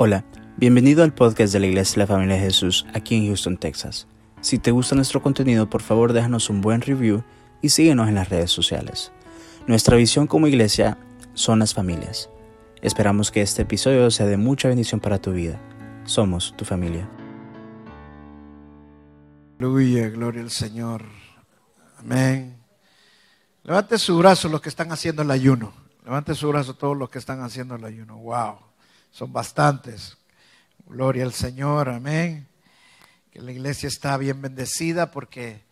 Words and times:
Hola, 0.00 0.24
bienvenido 0.56 1.02
al 1.02 1.12
podcast 1.12 1.52
de 1.52 1.58
la 1.58 1.66
Iglesia 1.66 1.94
de 1.94 1.98
la 1.98 2.06
Familia 2.06 2.36
de 2.36 2.42
Jesús 2.42 2.86
aquí 2.94 3.16
en 3.16 3.26
Houston, 3.26 3.56
Texas. 3.56 4.06
Si 4.40 4.60
te 4.60 4.70
gusta 4.70 4.94
nuestro 4.94 5.20
contenido, 5.20 5.68
por 5.68 5.82
favor 5.82 6.12
déjanos 6.12 6.50
un 6.50 6.60
buen 6.60 6.82
review 6.82 7.24
y 7.62 7.70
síguenos 7.70 8.06
en 8.06 8.14
las 8.14 8.28
redes 8.28 8.52
sociales. 8.52 9.10
Nuestra 9.66 9.96
visión 9.96 10.28
como 10.28 10.46
iglesia 10.46 10.98
son 11.34 11.58
las 11.58 11.74
familias. 11.74 12.30
Esperamos 12.80 13.32
que 13.32 13.42
este 13.42 13.62
episodio 13.62 14.08
sea 14.12 14.26
de 14.26 14.36
mucha 14.36 14.68
bendición 14.68 15.00
para 15.00 15.20
tu 15.20 15.32
vida. 15.32 15.60
Somos 16.04 16.54
tu 16.56 16.64
familia. 16.64 17.10
Aleluya, 19.58 20.10
gloria 20.10 20.42
al 20.42 20.52
Señor. 20.52 21.06
Amén. 21.98 22.56
Levante 23.64 23.98
su 23.98 24.16
brazo 24.16 24.48
los 24.48 24.60
que 24.60 24.68
están 24.68 24.92
haciendo 24.92 25.22
el 25.22 25.30
ayuno. 25.32 25.72
Levante 26.04 26.36
su 26.36 26.48
brazo 26.48 26.74
todos 26.74 26.96
los 26.96 27.10
que 27.10 27.18
están 27.18 27.40
haciendo 27.40 27.74
el 27.74 27.84
ayuno. 27.84 28.16
Wow, 28.18 28.67
son 29.10 29.32
bastantes. 29.32 30.16
Gloria 30.86 31.24
al 31.24 31.32
Señor, 31.32 31.88
amén. 31.88 32.46
Que 33.30 33.40
la 33.40 33.52
iglesia 33.52 33.88
está 33.88 34.16
bien 34.16 34.40
bendecida 34.40 35.10
porque 35.10 35.62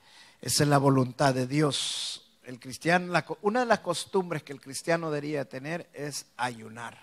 esa 0.41 0.65
es 0.65 0.69
la 0.69 0.79
voluntad 0.79 1.35
de 1.35 1.47
Dios. 1.47 2.31
El 2.45 2.61
cristiano, 2.61 3.13
una 3.43 3.61
de 3.61 3.67
las 3.67 3.81
costumbres 3.81 4.43
que 4.43 4.53
el 4.53 4.61
cristiano 4.61 5.11
debería 5.11 5.49
tener 5.49 5.89
es 5.93 6.27
ayunar. 6.37 6.99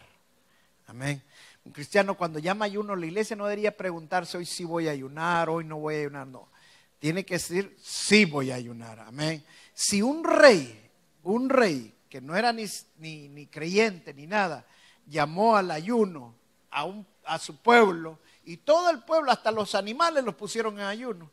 Amén. 0.88 1.22
Un 1.66 1.72
cristiano 1.72 2.16
cuando 2.16 2.40
llama 2.40 2.66
ayuno 2.66 2.96
la 2.96 3.06
iglesia 3.06 3.36
no 3.36 3.46
debería 3.46 3.76
preguntarse 3.76 4.38
hoy 4.38 4.46
sí 4.46 4.66
voy 4.66 4.88
a 4.88 4.92
ayunar, 4.92 5.50
hoy 5.50 5.64
no 5.64 5.78
voy 5.78 5.96
a 5.96 6.00
ayunar, 6.00 6.28
no. 6.28 6.50
Tiene 7.00 7.26
que 7.26 7.36
decir 7.36 7.76
sí 7.82 8.26
voy 8.26 8.52
a 8.52 8.56
ayunar. 8.56 9.00
Amén. 9.00 9.44
Si 9.74 10.02
un 10.02 10.24
rey, 10.24 10.90
un 11.24 11.50
rey 11.50 11.94
que 12.10 12.22
no 12.22 12.36
era 12.36 12.54
ni, 12.54 12.66
ni, 13.00 13.48
creyente 13.48 14.14
ni 14.14 14.28
nada, 14.28 14.66
llamó 15.08 15.56
al 15.56 15.72
ayuno 15.72 16.34
a, 16.70 16.86
un, 16.86 17.06
a 17.26 17.40
su 17.40 17.58
pueblo 17.58 18.20
y 18.46 18.58
todo 18.58 18.90
el 18.90 19.04
pueblo, 19.04 19.32
hasta 19.32 19.52
los 19.52 19.76
animales, 19.76 20.24
los 20.24 20.36
pusieron 20.36 20.80
en 20.80 20.86
ayuno. 20.86 21.30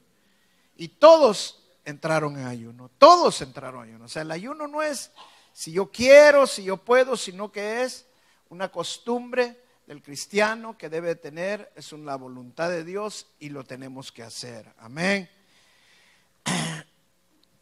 Y 0.77 0.89
todos 0.89 1.62
entraron 1.84 2.39
en 2.39 2.47
ayuno, 2.47 2.91
todos 2.98 3.41
entraron 3.42 3.84
en 3.84 3.91
ayuno. 3.91 4.05
O 4.05 4.08
sea, 4.08 4.22
el 4.22 4.30
ayuno 4.30 4.67
no 4.67 4.83
es 4.83 5.11
si 5.53 5.72
yo 5.72 5.91
quiero, 5.91 6.47
si 6.47 6.64
yo 6.64 6.77
puedo, 6.77 7.17
sino 7.17 7.50
que 7.50 7.83
es 7.83 8.06
una 8.48 8.70
costumbre 8.70 9.61
del 9.86 10.02
cristiano 10.02 10.78
que 10.78 10.89
debe 10.89 11.17
tener, 11.17 11.73
es 11.75 11.92
una 11.92 12.14
voluntad 12.17 12.70
de 12.70 12.84
Dios 12.84 13.27
y 13.41 13.48
lo 13.48 13.64
tenemos 13.64 14.12
que 14.12 14.23
hacer. 14.23 14.73
Amén. 14.78 15.28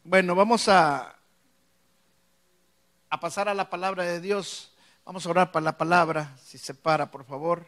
Bueno, 0.01 0.33
vamos 0.33 0.67
a, 0.69 1.19
a 3.09 3.19
pasar 3.19 3.47
a 3.47 3.53
la 3.53 3.69
palabra 3.69 4.05
de 4.05 4.19
Dios. 4.19 4.68
Vamos 5.09 5.25
a 5.25 5.31
orar 5.31 5.51
para 5.51 5.63
la 5.63 5.75
palabra, 5.75 6.37
si 6.37 6.59
se 6.59 6.75
para, 6.75 7.09
por 7.09 7.25
favor. 7.25 7.67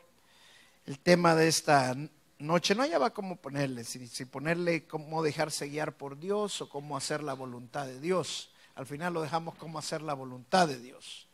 El 0.86 1.00
tema 1.00 1.34
de 1.34 1.47
esta 1.47 1.95
noche 2.38 2.75
no 2.75 2.88
va 3.00 3.16
cómo 3.16 3.36
ponerle, 3.36 3.84
si 3.84 4.25
ponerle 4.25 4.86
cómo 4.86 5.23
dejarse 5.23 5.67
guiar 5.67 5.97
por 5.97 6.19
Dios 6.19 6.62
o 6.62 6.69
cómo 6.69 6.95
hacer 6.95 7.23
la 7.23 7.34
voluntad 7.34 7.88
de 7.88 8.00
Dios. 8.00 8.52
Al 8.75 8.86
final 8.86 9.16
lo 9.16 9.23
dejamos 9.23 9.56
cómo 9.56 9.80
hacer 9.80 10.03
la 10.03 10.14
voluntad 10.14 10.67
de 10.67 10.78
Dios. 10.78 11.28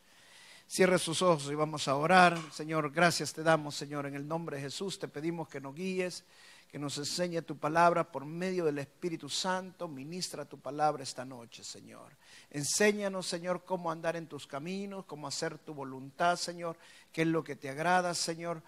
Cierre 0.66 0.98
sus 0.98 1.20
ojos 1.20 1.50
y 1.52 1.54
vamos 1.54 1.88
a 1.88 1.96
orar. 1.96 2.38
Señor, 2.52 2.90
gracias 2.90 3.34
te 3.34 3.42
damos, 3.42 3.74
Señor, 3.74 4.06
en 4.06 4.14
el 4.14 4.26
nombre 4.26 4.56
de 4.56 4.62
Jesús. 4.62 4.98
Te 4.98 5.08
pedimos 5.08 5.46
que 5.48 5.60
nos 5.60 5.74
guíes, 5.74 6.24
que 6.68 6.78
nos 6.78 6.98
enseñe 6.98 7.40
tu 7.42 7.56
palabra 7.56 8.12
por 8.12 8.26
medio 8.26 8.66
del 8.66 8.78
Espíritu 8.78 9.28
Santo. 9.28 9.88
Ministra 9.88 10.44
tu 10.44 10.60
palabra 10.60 11.02
esta 11.02 11.24
noche, 11.24 11.64
Señor. 11.64 12.14
Enséñanos, 12.50 13.26
Señor, 13.26 13.64
cómo 13.64 13.90
andar 13.90 14.16
en 14.16 14.26
tus 14.26 14.46
caminos, 14.46 15.06
cómo 15.06 15.26
hacer 15.26 15.58
tu 15.58 15.72
voluntad, 15.72 16.36
Señor, 16.36 16.76
qué 17.10 17.22
es 17.22 17.28
lo 17.28 17.42
que 17.42 17.56
te 17.56 17.70
agrada, 17.70 18.14
Señor. 18.14 18.62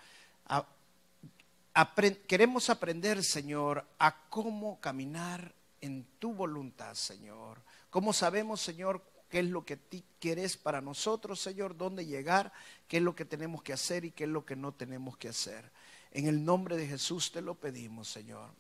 queremos 2.27 2.71
aprender, 2.71 3.23
Señor, 3.23 3.87
a 3.99 4.17
cómo 4.31 4.81
caminar 4.81 5.55
en 5.83 6.07
tu 6.19 6.33
voluntad, 6.33 6.95
Señor. 6.95 7.59
Cómo 7.91 8.15
sabemos, 8.15 8.63
Señor, 8.63 9.03
qué 9.29 9.41
es 9.41 9.47
lo 9.47 9.65
que 9.65 9.77
tú 9.77 10.03
quieres 10.19 10.57
para 10.57 10.81
nosotros, 10.81 11.41
Señor, 11.41 11.77
dónde 11.77 12.07
llegar, 12.07 12.53
qué 12.89 12.97
es 12.97 13.03
lo 13.03 13.15
que 13.15 13.27
tenemos 13.27 13.63
que 13.63 13.75
hacer 13.75 14.07
y 14.07 14.11
qué 14.11 14.25
es 14.25 14.31
lo 14.31 14.45
que 14.47 14.57
no 14.57 14.73
tenemos 14.73 15.19
que 15.19 15.29
hacer. 15.29 15.71
En 16.13 16.27
el 16.27 16.45
nombre 16.45 16.77
de 16.77 16.87
Jesús 16.87 17.31
te 17.31 17.41
lo 17.41 17.55
pedimos, 17.55 18.09
Señor. 18.09 18.51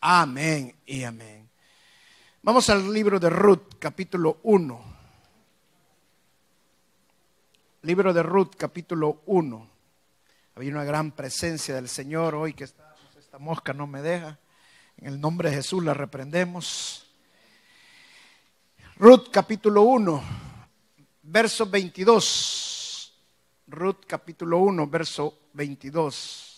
Amén 0.00 0.74
y 0.86 1.04
amén. 1.04 1.48
Vamos 2.42 2.68
al 2.68 2.92
libro 2.92 3.20
de 3.20 3.30
Ruth, 3.30 3.74
capítulo 3.78 4.38
1. 4.42 4.84
Libro 7.82 8.12
de 8.12 8.22
Ruth, 8.22 8.56
capítulo 8.56 9.22
1. 9.26 9.70
Había 10.56 10.72
una 10.72 10.84
gran 10.84 11.12
presencia 11.12 11.76
del 11.76 11.88
Señor 11.88 12.34
hoy 12.34 12.54
que 12.54 12.64
esta, 12.64 12.96
esta 13.18 13.38
mosca 13.38 13.72
no 13.72 13.86
me 13.86 14.02
deja. 14.02 14.38
En 14.96 15.06
el 15.06 15.20
nombre 15.20 15.50
de 15.50 15.56
Jesús 15.56 15.84
la 15.84 15.94
reprendemos. 15.94 17.06
Ruth, 18.96 19.28
capítulo 19.30 19.82
1, 19.82 20.22
verso 21.22 21.66
22. 21.66 23.14
Ruth, 23.68 24.00
capítulo 24.06 24.58
1, 24.58 24.86
verso 24.88 25.38
22. 25.52 26.49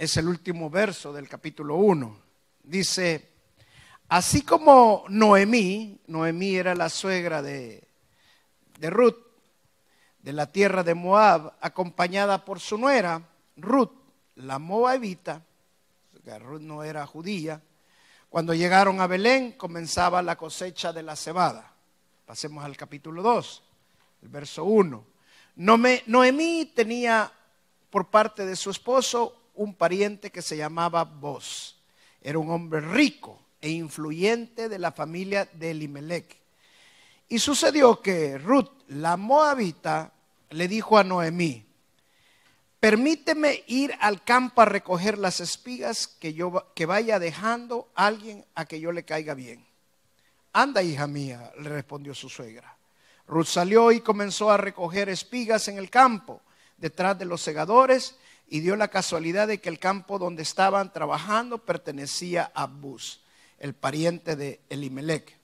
Es 0.00 0.16
el 0.16 0.28
último 0.28 0.70
verso 0.70 1.12
del 1.12 1.28
capítulo 1.28 1.76
1. 1.76 2.16
Dice, 2.62 3.32
Así 4.08 4.40
como 4.40 5.04
Noemí, 5.10 6.00
Noemí 6.06 6.56
era 6.56 6.74
la 6.74 6.88
suegra 6.88 7.42
de, 7.42 7.86
de 8.78 8.88
Ruth, 8.88 9.18
de 10.22 10.32
la 10.32 10.46
tierra 10.46 10.82
de 10.82 10.94
Moab, 10.94 11.52
acompañada 11.60 12.46
por 12.46 12.60
su 12.60 12.78
nuera, 12.78 13.20
Ruth, 13.58 13.92
la 14.36 14.58
moabita, 14.58 15.44
Ruth 16.38 16.62
no 16.62 16.82
era 16.82 17.06
judía, 17.06 17.60
cuando 18.30 18.54
llegaron 18.54 19.02
a 19.02 19.06
Belén 19.06 19.52
comenzaba 19.52 20.22
la 20.22 20.36
cosecha 20.36 20.94
de 20.94 21.02
la 21.02 21.14
cebada. 21.14 21.74
Pasemos 22.24 22.64
al 22.64 22.74
capítulo 22.74 23.20
2, 23.20 23.62
el 24.22 24.28
verso 24.30 24.64
1. 24.64 25.04
Noemí 25.56 26.72
tenía 26.74 27.30
por 27.90 28.08
parte 28.08 28.46
de 28.46 28.56
su 28.56 28.70
esposo 28.70 29.39
un 29.60 29.74
pariente 29.74 30.30
que 30.30 30.40
se 30.40 30.56
llamaba 30.56 31.04
Boz. 31.04 31.76
Era 32.22 32.38
un 32.38 32.50
hombre 32.50 32.80
rico 32.80 33.38
e 33.60 33.68
influyente 33.68 34.70
de 34.70 34.78
la 34.78 34.90
familia 34.90 35.46
de 35.52 35.72
Elimelech. 35.72 36.34
Y 37.28 37.40
sucedió 37.40 38.00
que 38.00 38.38
Ruth, 38.38 38.70
la 38.88 39.18
moabita, 39.18 40.14
le 40.48 40.66
dijo 40.66 40.96
a 40.96 41.04
Noemí, 41.04 41.66
permíteme 42.80 43.62
ir 43.66 43.94
al 44.00 44.24
campo 44.24 44.62
a 44.62 44.64
recoger 44.64 45.18
las 45.18 45.40
espigas 45.40 46.06
que, 46.06 46.32
yo, 46.32 46.72
que 46.74 46.86
vaya 46.86 47.18
dejando 47.18 47.90
a 47.94 48.06
alguien 48.06 48.46
a 48.54 48.64
que 48.64 48.80
yo 48.80 48.92
le 48.92 49.04
caiga 49.04 49.34
bien. 49.34 49.66
Anda, 50.54 50.82
hija 50.82 51.06
mía, 51.06 51.52
le 51.60 51.68
respondió 51.68 52.14
su 52.14 52.30
suegra. 52.30 52.78
Ruth 53.26 53.44
salió 53.44 53.92
y 53.92 54.00
comenzó 54.00 54.50
a 54.50 54.56
recoger 54.56 55.10
espigas 55.10 55.68
en 55.68 55.76
el 55.76 55.90
campo, 55.90 56.40
detrás 56.78 57.18
de 57.18 57.26
los 57.26 57.42
segadores, 57.42 58.16
y 58.50 58.60
dio 58.60 58.76
la 58.76 58.88
casualidad 58.88 59.48
de 59.48 59.60
que 59.60 59.68
el 59.68 59.78
campo 59.78 60.18
donde 60.18 60.42
estaban 60.42 60.92
trabajando 60.92 61.64
pertenecía 61.64 62.50
a 62.52 62.66
Bus 62.66 63.22
el 63.60 63.74
pariente 63.74 64.34
de 64.34 64.60
Elimelech. 64.68 65.38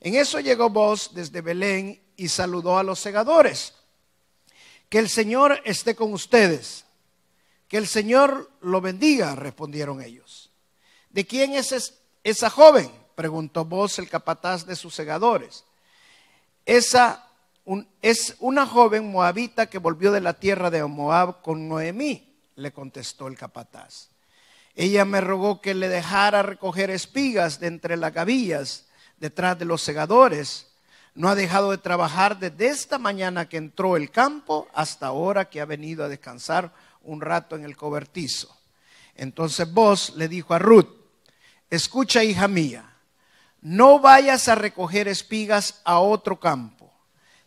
En 0.00 0.14
eso 0.14 0.38
llegó 0.40 0.68
vos 0.68 1.12
desde 1.14 1.40
Belén 1.40 2.02
y 2.16 2.28
saludó 2.28 2.78
a 2.78 2.82
los 2.82 3.00
segadores. 3.00 3.74
Que 4.90 4.98
el 4.98 5.08
Señor 5.08 5.62
esté 5.64 5.94
con 5.94 6.12
ustedes. 6.12 6.84
Que 7.68 7.78
el 7.78 7.86
Señor 7.86 8.50
lo 8.60 8.82
bendiga, 8.82 9.34
respondieron 9.34 10.02
ellos. 10.02 10.50
¿De 11.08 11.26
quién 11.26 11.54
es 11.54 11.94
esa 12.22 12.50
joven? 12.50 12.90
preguntó 13.14 13.64
vos 13.64 13.98
el 13.98 14.08
capataz 14.08 14.66
de 14.66 14.76
sus 14.76 14.94
segadores. 14.94 15.64
Esa 16.66 17.30
es 18.02 18.36
una 18.40 18.66
joven 18.66 19.10
moabita 19.10 19.70
que 19.70 19.78
volvió 19.78 20.12
de 20.12 20.20
la 20.20 20.34
tierra 20.34 20.70
de 20.70 20.84
Moab 20.84 21.40
con 21.40 21.68
Noemí, 21.68 22.33
le 22.56 22.72
contestó 22.72 23.28
el 23.28 23.36
capataz. 23.36 24.08
Ella 24.74 25.04
me 25.04 25.20
rogó 25.20 25.60
que 25.60 25.74
le 25.74 25.88
dejara 25.88 26.42
recoger 26.42 26.90
espigas 26.90 27.60
de 27.60 27.68
entre 27.68 27.96
las 27.96 28.12
gavillas 28.12 28.86
detrás 29.18 29.58
de 29.58 29.64
los 29.64 29.82
segadores. 29.82 30.66
No 31.14 31.28
ha 31.28 31.34
dejado 31.36 31.70
de 31.70 31.78
trabajar 31.78 32.38
desde 32.38 32.66
esta 32.66 32.98
mañana 32.98 33.48
que 33.48 33.56
entró 33.56 33.96
el 33.96 34.10
campo 34.10 34.68
hasta 34.74 35.06
ahora 35.06 35.48
que 35.48 35.60
ha 35.60 35.64
venido 35.64 36.04
a 36.04 36.08
descansar 36.08 36.72
un 37.02 37.20
rato 37.20 37.54
en 37.54 37.64
el 37.64 37.76
cobertizo. 37.76 38.56
Entonces 39.14 39.72
vos 39.72 40.14
le 40.16 40.26
dijo 40.26 40.54
a 40.54 40.58
Ruth, 40.58 40.88
escucha 41.70 42.24
hija 42.24 42.48
mía, 42.48 42.96
no 43.60 44.00
vayas 44.00 44.48
a 44.48 44.56
recoger 44.56 45.06
espigas 45.06 45.80
a 45.84 46.00
otro 46.00 46.40
campo, 46.40 46.92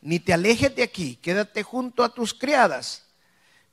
ni 0.01 0.19
te 0.19 0.33
alejes 0.33 0.73
de 0.75 0.83
aquí, 0.83 1.17
quédate 1.17 1.63
junto 1.63 2.03
a 2.03 2.09
tus 2.09 2.33
criadas. 2.33 3.03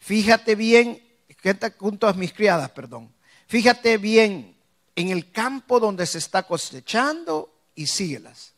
Fíjate 0.01 0.57
bien, 0.57 1.04
quédate 1.45 1.77
junto 1.79 2.09
a 2.09 2.15
mis 2.15 2.33
criadas, 2.33 2.71
perdón. 2.71 3.13
Fíjate 3.49 3.99
bien 3.99 4.57
en 4.97 5.11
el 5.11 5.31
campo 5.31 5.79
donde 5.79 6.07
se 6.07 6.17
está 6.17 6.45
cosechando 6.45 7.55
y 7.75 7.87
síguelas. 7.87 8.55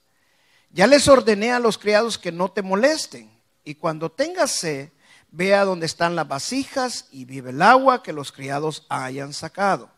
Ya 0.70 0.86
les 0.86 1.08
ordené 1.08 1.50
a 1.50 1.58
los 1.58 1.78
criados 1.78 2.16
que 2.16 2.30
no 2.30 2.48
te 2.52 2.62
molesten 2.62 3.28
y 3.64 3.74
cuando 3.74 4.12
tengas 4.12 4.52
sed, 4.52 4.90
Vea 5.32 5.64
dónde 5.64 5.86
están 5.86 6.14
las 6.14 6.28
vasijas 6.28 7.08
y 7.10 7.24
vive 7.24 7.50
el 7.50 7.60
agua 7.60 8.02
que 8.02 8.12
los 8.12 8.30
criados 8.30 8.86
hayan 8.88 9.32
sacado. 9.34 9.90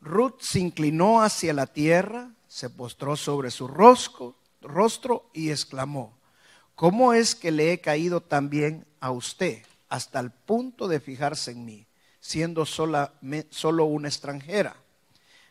Ruth 0.00 0.40
se 0.40 0.58
inclinó 0.58 1.22
hacia 1.22 1.52
la 1.52 1.66
tierra, 1.66 2.32
se 2.48 2.70
postró 2.70 3.14
sobre 3.14 3.52
su 3.52 3.68
rostro 3.68 5.30
y 5.32 5.50
exclamó, 5.50 6.18
¿cómo 6.74 7.12
es 7.12 7.36
que 7.36 7.52
le 7.52 7.72
he 7.72 7.80
caído 7.80 8.20
también 8.20 8.84
a 8.98 9.12
usted 9.12 9.62
hasta 9.92 10.20
el 10.20 10.30
punto 10.30 10.88
de 10.88 11.00
fijarse 11.00 11.50
en 11.50 11.66
mí, 11.66 11.86
siendo 12.18 12.64
sola, 12.64 13.12
solo 13.50 13.84
una 13.84 14.08
extranjera? 14.08 14.74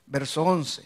Verso 0.08 0.42
11. 0.42 0.84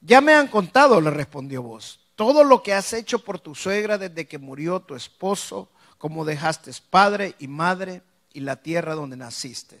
Ya 0.00 0.22
me 0.22 0.32
han 0.32 0.48
contado, 0.48 0.98
le 0.98 1.10
respondió 1.10 1.62
vos, 1.62 2.00
todo 2.14 2.42
lo 2.42 2.62
que 2.62 2.72
has 2.72 2.94
hecho 2.94 3.22
por 3.22 3.38
tu 3.38 3.54
suegra 3.54 3.98
desde 3.98 4.26
que 4.26 4.38
murió 4.38 4.80
tu 4.80 4.94
esposo, 4.94 5.68
como 5.98 6.24
dejaste 6.24 6.70
padre 6.88 7.34
y 7.38 7.48
madre 7.48 8.00
y 8.32 8.40
la 8.40 8.56
tierra 8.56 8.94
donde 8.94 9.18
naciste, 9.18 9.78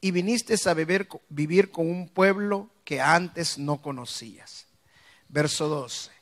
y 0.00 0.12
viniste 0.12 0.54
a 0.70 0.74
vivir, 0.74 1.08
vivir 1.28 1.72
con 1.72 1.90
un 1.90 2.08
pueblo 2.08 2.70
que 2.84 3.00
antes 3.00 3.58
no 3.58 3.82
conocías. 3.82 4.68
Verso 5.28 5.68
12. 5.68 6.12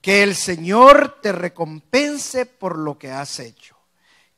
Que 0.00 0.24
el 0.24 0.34
Señor 0.34 1.20
te 1.22 1.30
recompense 1.30 2.46
por 2.46 2.76
lo 2.76 2.98
que 2.98 3.12
has 3.12 3.38
hecho. 3.38 3.75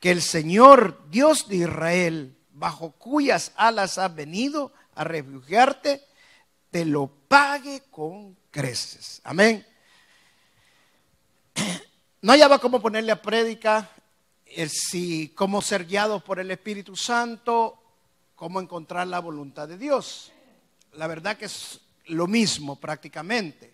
Que 0.01 0.11
el 0.11 0.23
Señor, 0.23 1.09
Dios 1.11 1.49
de 1.49 1.57
Israel, 1.57 2.37
bajo 2.53 2.93
cuyas 2.93 3.53
alas 3.57 3.99
has 3.99 4.15
venido 4.15 4.73
a 4.95 5.05
refugiarte, 5.05 6.03
te 6.71 6.85
lo 6.85 7.09
pague 7.29 7.83
con 7.91 8.37
creces. 8.51 9.21
Amén. 9.25 9.67
No 12.21 12.33
hallaba 12.33 12.59
cómo 12.59 12.83
ponerle 12.83 13.13
a 13.13 13.23
prédica 13.23 13.89
el 14.45 14.71
si 14.71 15.29
cómo 15.37 15.63
ser 15.63 15.85
guiado 15.87 16.19
por 16.19 16.41
el 16.41 16.51
Espíritu 16.51 16.97
Santo, 16.97 17.81
cómo 18.35 18.61
encontrar 18.61 19.07
la 19.07 19.21
voluntad 19.21 19.69
de 19.69 19.79
Dios. 19.79 20.33
La 20.95 21.07
verdad 21.07 21.37
que 21.37 21.45
es 21.45 21.81
lo 22.07 22.27
mismo 22.27 22.75
prácticamente. 22.81 23.73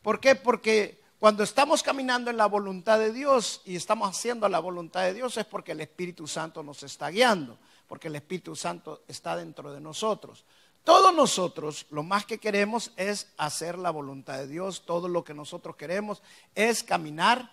¿Por 0.00 0.20
qué? 0.20 0.36
Porque 0.36 1.02
cuando 1.26 1.42
estamos 1.42 1.82
caminando 1.82 2.30
en 2.30 2.36
la 2.36 2.46
voluntad 2.46 3.00
de 3.00 3.12
Dios 3.12 3.60
y 3.64 3.74
estamos 3.74 4.08
haciendo 4.08 4.48
la 4.48 4.60
voluntad 4.60 5.02
de 5.02 5.12
Dios 5.12 5.36
es 5.36 5.44
porque 5.44 5.72
el 5.72 5.80
Espíritu 5.80 6.28
Santo 6.28 6.62
nos 6.62 6.84
está 6.84 7.08
guiando, 7.08 7.58
porque 7.88 8.06
el 8.06 8.14
Espíritu 8.14 8.54
Santo 8.54 9.02
está 9.08 9.34
dentro 9.34 9.72
de 9.72 9.80
nosotros. 9.80 10.44
Todos 10.84 11.12
nosotros 11.12 11.86
lo 11.90 12.04
más 12.04 12.26
que 12.26 12.38
queremos 12.38 12.92
es 12.94 13.26
hacer 13.38 13.76
la 13.76 13.90
voluntad 13.90 14.38
de 14.38 14.46
Dios, 14.46 14.86
todo 14.86 15.08
lo 15.08 15.24
que 15.24 15.34
nosotros 15.34 15.74
queremos 15.74 16.22
es 16.54 16.84
caminar 16.84 17.50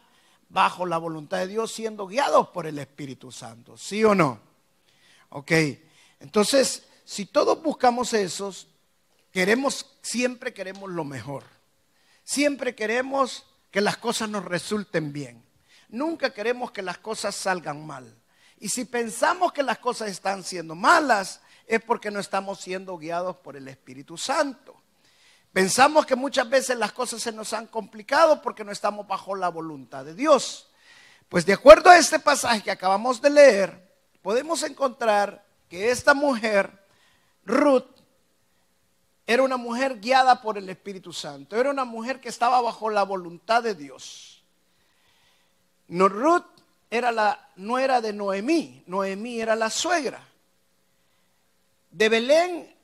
bajo 0.50 0.86
la 0.86 1.00
voluntad 1.00 1.40
de 1.40 1.48
Dios 1.48 1.72
siendo 1.72 2.06
guiados 2.06 2.50
por 2.50 2.68
el 2.68 2.78
Espíritu 2.78 3.32
Santo, 3.32 3.76
¿sí 3.76 4.04
o 4.04 4.14
no? 4.14 4.40
Ok, 5.30 5.52
entonces, 6.20 6.88
si 7.06 7.26
todos 7.26 7.60
buscamos 7.64 8.14
esos, 8.14 8.68
queremos, 9.32 9.88
siempre 10.04 10.54
queremos 10.54 10.92
lo 10.92 11.06
mejor, 11.06 11.44
siempre 12.24 12.76
queremos 12.76 13.48
que 13.74 13.82
las 13.82 13.98
cosas 13.98 14.30
nos 14.30 14.46
resulten 14.46 15.12
bien, 15.12 15.44
nunca 15.90 16.30
queremos 16.30 16.72
que 16.72 16.84
las 16.84 17.00
cosas 17.00 17.34
salgan 17.34 17.88
mal. 17.88 18.16
Y 18.60 18.70
si 18.70 18.86
pensamos 18.86 19.52
que 19.52 19.64
las 19.64 19.80
cosas 19.80 20.12
están 20.12 20.44
siendo 20.44 20.76
malas, 20.76 21.42
es 21.66 21.82
porque 21.82 22.12
no 22.12 22.20
estamos 22.20 22.60
siendo 22.60 22.96
guiados 23.00 23.38
por 23.38 23.58
el 23.58 23.68
Espíritu 23.68 24.16
Santo. 24.16 24.80
Pensamos 25.52 26.06
que 26.06 26.16
muchas 26.16 26.48
veces 26.48 26.78
las 26.78 26.92
cosas 26.92 27.20
se 27.24 27.32
nos 27.32 27.52
han 27.52 27.66
complicado 27.66 28.44
porque 28.44 28.64
no 28.64 28.72
estamos 28.72 29.08
bajo 29.08 29.34
la 29.34 29.50
voluntad 29.50 30.06
de 30.06 30.14
Dios. 30.14 30.70
Pues 31.28 31.44
de 31.44 31.54
acuerdo 31.54 31.90
a 31.90 31.98
este 31.98 32.20
pasaje 32.20 32.62
que 32.62 32.70
acabamos 32.70 33.24
de 33.24 33.32
leer, 33.32 33.92
podemos 34.22 34.62
encontrar 34.62 35.44
que 35.68 35.90
esta 35.90 36.14
mujer, 36.14 36.86
Ruth, 37.44 37.93
era 39.26 39.44
una 39.44 39.58
mujer 39.58 40.00
guiada 40.00 40.42
por 40.42 40.58
el 40.58 40.70
Espíritu 40.70 41.14
Santo, 41.14 41.56
era 41.56 41.70
una 41.70 41.86
mujer 41.86 42.20
que 42.20 42.30
estaba 42.30 42.62
bajo 42.62 42.90
la 42.90 43.04
voluntad 43.04 43.64
de 43.64 43.76
Dios. 43.76 44.44
No, 45.88 46.10
Ruth 46.10 46.46
era 46.90 47.12
la 47.12 47.50
nuera 47.56 48.02
de 48.02 48.14
Noemí, 48.14 48.84
Noemí 48.88 49.40
era 49.40 49.56
la 49.56 49.70
suegra 49.70 50.28
de 51.94 52.10
Belén 52.10 52.76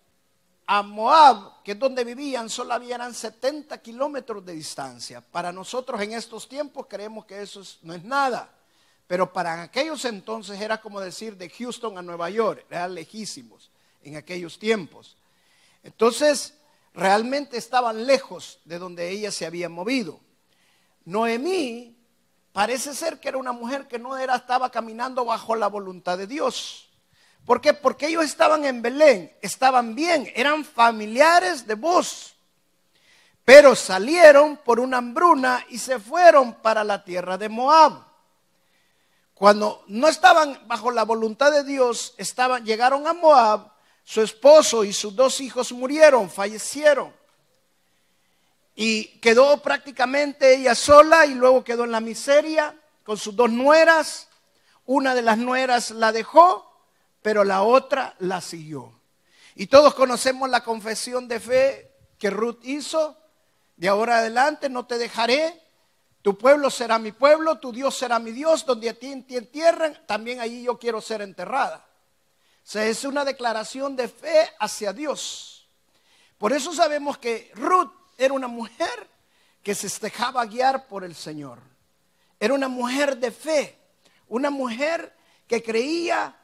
a 0.67 0.83
Moab, 0.83 1.63
que 1.63 1.71
es 1.71 1.79
donde 1.79 2.03
vivían, 2.03 2.47
solo 2.47 2.73
habían 2.73 3.13
70 3.13 3.81
kilómetros 3.81 4.45
de 4.45 4.53
distancia. 4.53 5.19
Para 5.19 5.51
nosotros 5.51 5.99
en 5.99 6.13
estos 6.13 6.47
tiempos 6.47 6.85
creemos 6.87 7.25
que 7.25 7.41
eso 7.41 7.61
no 7.81 7.93
es 7.93 8.03
nada. 8.03 8.51
Pero 9.07 9.33
para 9.33 9.63
aquellos 9.63 10.05
entonces 10.05 10.61
era 10.61 10.79
como 10.79 11.01
decir 11.01 11.35
de 11.35 11.49
Houston 11.49 11.97
a 11.97 12.03
Nueva 12.03 12.29
York, 12.29 12.63
eran 12.69 12.93
lejísimos 12.93 13.71
en 14.03 14.15
aquellos 14.15 14.59
tiempos. 14.59 15.17
Entonces, 15.83 16.55
realmente 16.93 17.57
estaban 17.57 18.05
lejos 18.05 18.59
de 18.65 18.79
donde 18.79 19.09
ella 19.09 19.31
se 19.31 19.45
había 19.45 19.69
movido. 19.69 20.19
Noemí 21.05 21.97
parece 22.51 22.93
ser 22.93 23.19
que 23.19 23.29
era 23.29 23.37
una 23.37 23.51
mujer 23.51 23.87
que 23.87 23.99
no 23.99 24.17
era, 24.17 24.35
estaba 24.35 24.69
caminando 24.69 25.25
bajo 25.25 25.55
la 25.55 25.67
voluntad 25.67 26.17
de 26.17 26.27
Dios. 26.27 26.89
¿Por 27.45 27.61
qué? 27.61 27.73
Porque 27.73 28.07
ellos 28.07 28.25
estaban 28.25 28.65
en 28.65 28.81
Belén, 28.81 29.35
estaban 29.41 29.95
bien, 29.95 30.31
eran 30.35 30.63
familiares 30.65 31.65
de 31.65 31.75
vos. 31.75 32.35
Pero 33.43 33.75
salieron 33.75 34.57
por 34.57 34.79
una 34.79 34.97
hambruna 34.97 35.65
y 35.69 35.79
se 35.79 35.99
fueron 35.99 36.53
para 36.55 36.83
la 36.83 37.03
tierra 37.03 37.37
de 37.37 37.49
Moab. 37.49 38.03
Cuando 39.33 39.83
no 39.87 40.07
estaban 40.07 40.67
bajo 40.67 40.91
la 40.91 41.03
voluntad 41.03 41.51
de 41.51 41.63
Dios, 41.63 42.13
estaban, 42.17 42.65
llegaron 42.65 43.07
a 43.07 43.13
Moab, 43.13 43.71
su 44.09 44.23
esposo 44.23 44.83
y 44.83 44.91
sus 44.91 45.15
dos 45.15 45.39
hijos 45.39 45.71
murieron, 45.71 46.31
fallecieron. 46.31 47.13
Y 48.73 49.19
quedó 49.19 49.61
prácticamente 49.61 50.55
ella 50.55 50.73
sola 50.73 51.27
y 51.27 51.35
luego 51.35 51.63
quedó 51.63 51.83
en 51.83 51.91
la 51.91 51.99
miseria 51.99 52.75
con 53.03 53.19
sus 53.19 53.35
dos 53.35 53.51
nueras. 53.51 54.27
Una 54.87 55.13
de 55.13 55.21
las 55.21 55.37
nueras 55.37 55.91
la 55.91 56.11
dejó 56.11 56.65
pero 57.21 57.43
la 57.43 57.61
otra 57.61 58.15
la 58.17 58.41
siguió. 58.41 58.99
Y 59.53 59.67
todos 59.67 59.93
conocemos 59.93 60.49
la 60.49 60.63
confesión 60.63 61.27
de 61.27 61.39
fe 61.39 61.91
que 62.17 62.31
Ruth 62.31 62.61
hizo. 62.63 63.15
De 63.77 63.89
ahora 63.89 64.17
adelante 64.17 64.69
no 64.69 64.87
te 64.87 64.97
dejaré. 64.97 65.61
Tu 66.23 66.35
pueblo 66.35 66.71
será 66.71 66.97
mi 66.97 67.11
pueblo, 67.11 67.59
tu 67.59 67.71
Dios 67.71 67.95
será 67.95 68.17
mi 68.17 68.31
Dios. 68.31 68.65
Donde 68.65 68.89
a 68.89 68.95
ti 68.95 69.11
entierren, 69.11 69.99
también 70.07 70.39
allí 70.39 70.63
yo 70.63 70.79
quiero 70.79 70.99
ser 70.99 71.21
enterrada. 71.21 71.85
O 72.69 72.71
sea, 72.71 72.85
es 72.85 73.03
una 73.03 73.25
declaración 73.25 73.95
de 73.95 74.07
fe 74.07 74.47
hacia 74.59 74.93
Dios. 74.93 75.67
Por 76.37 76.53
eso 76.53 76.71
sabemos 76.71 77.17
que 77.17 77.51
Ruth 77.55 77.89
era 78.15 78.31
una 78.31 78.47
mujer 78.47 79.09
que 79.63 79.73
se 79.73 79.89
dejaba 79.99 80.45
guiar 80.45 80.85
por 80.85 81.03
el 81.03 81.15
Señor. 81.15 81.57
Era 82.39 82.53
una 82.53 82.67
mujer 82.67 83.17
de 83.17 83.31
fe, 83.31 83.75
una 84.27 84.51
mujer 84.51 85.11
que 85.47 85.63
creía 85.63 86.37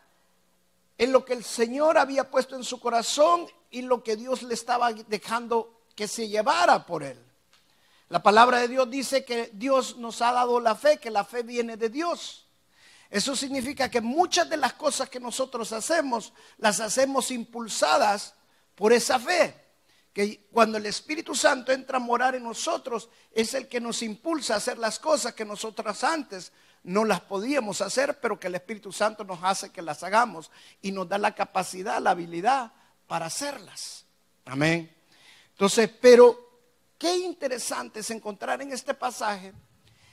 en 0.98 1.12
lo 1.12 1.24
que 1.24 1.34
el 1.34 1.44
Señor 1.44 1.96
había 1.96 2.32
puesto 2.32 2.56
en 2.56 2.64
su 2.64 2.80
corazón 2.80 3.48
y 3.70 3.84
lo 3.84 4.02
que 4.02 4.16
Dios 4.16 4.42
le 4.42 4.56
estaba 4.56 4.94
dejando 4.94 5.84
que 5.94 6.08
se 6.08 6.28
llevara 6.28 6.88
por 6.88 7.04
él. 7.04 7.24
La 8.10 8.24
palabra 8.24 8.58
de 8.62 8.68
Dios 8.68 8.90
dice 8.90 9.24
que 9.26 9.52
Dios 9.54 9.98
nos 9.98 10.24
ha 10.24 10.32
dado 10.32 10.60
la 10.60 10.74
fe, 10.74 10.98
que 10.98 11.12
la 11.12 11.24
fe 11.24 11.44
viene 11.44 11.78
de 11.78 11.90
Dios. 11.90 12.45
Eso 13.16 13.34
significa 13.34 13.90
que 13.90 14.02
muchas 14.02 14.50
de 14.50 14.58
las 14.58 14.74
cosas 14.74 15.10
que 15.10 15.22
nosotros 15.22 15.72
hacemos, 15.72 16.34
las 16.58 16.82
hacemos 16.82 17.32
impulsadas 17.32 18.34
por 18.76 18.92
esa 18.92 19.18
fe. 19.18 19.56
Que 20.12 20.48
cuando 20.52 20.78
el 20.78 20.86
Espíritu 20.86 21.34
Santo 21.34 21.72
entra 21.72 21.96
a 21.96 22.02
morar 22.02 22.36
en 22.36 22.44
nosotros, 22.44 23.08
es 23.32 23.54
el 23.54 23.70
que 23.70 23.80
nos 23.80 24.02
impulsa 24.02 24.54
a 24.56 24.58
hacer 24.58 24.78
las 24.78 25.00
cosas 25.00 25.34
que 25.34 25.46
nosotras 25.46 26.04
antes 26.04 26.52
no 26.84 27.06
las 27.06 27.22
podíamos 27.22 27.80
hacer, 27.80 28.20
pero 28.20 28.38
que 28.38 28.48
el 28.48 28.56
Espíritu 28.56 28.92
Santo 28.92 29.24
nos 29.24 29.40
hace 29.44 29.70
que 29.72 29.82
las 29.82 30.04
hagamos 30.04 30.52
y 30.82 30.92
nos 30.92 31.08
da 31.08 31.18
la 31.18 31.34
capacidad, 31.34 32.02
la 32.02 32.10
habilidad 32.10 32.74
para 33.08 33.28
hacerlas. 33.28 34.04
Amén. 34.44 34.94
Entonces, 35.52 35.90
pero 36.02 36.38
qué 36.98 37.16
interesante 37.16 38.02
es 38.02 38.12
encontrar 38.12 38.62
en 38.62 38.74
este 38.74 38.94
pasaje 38.94 39.54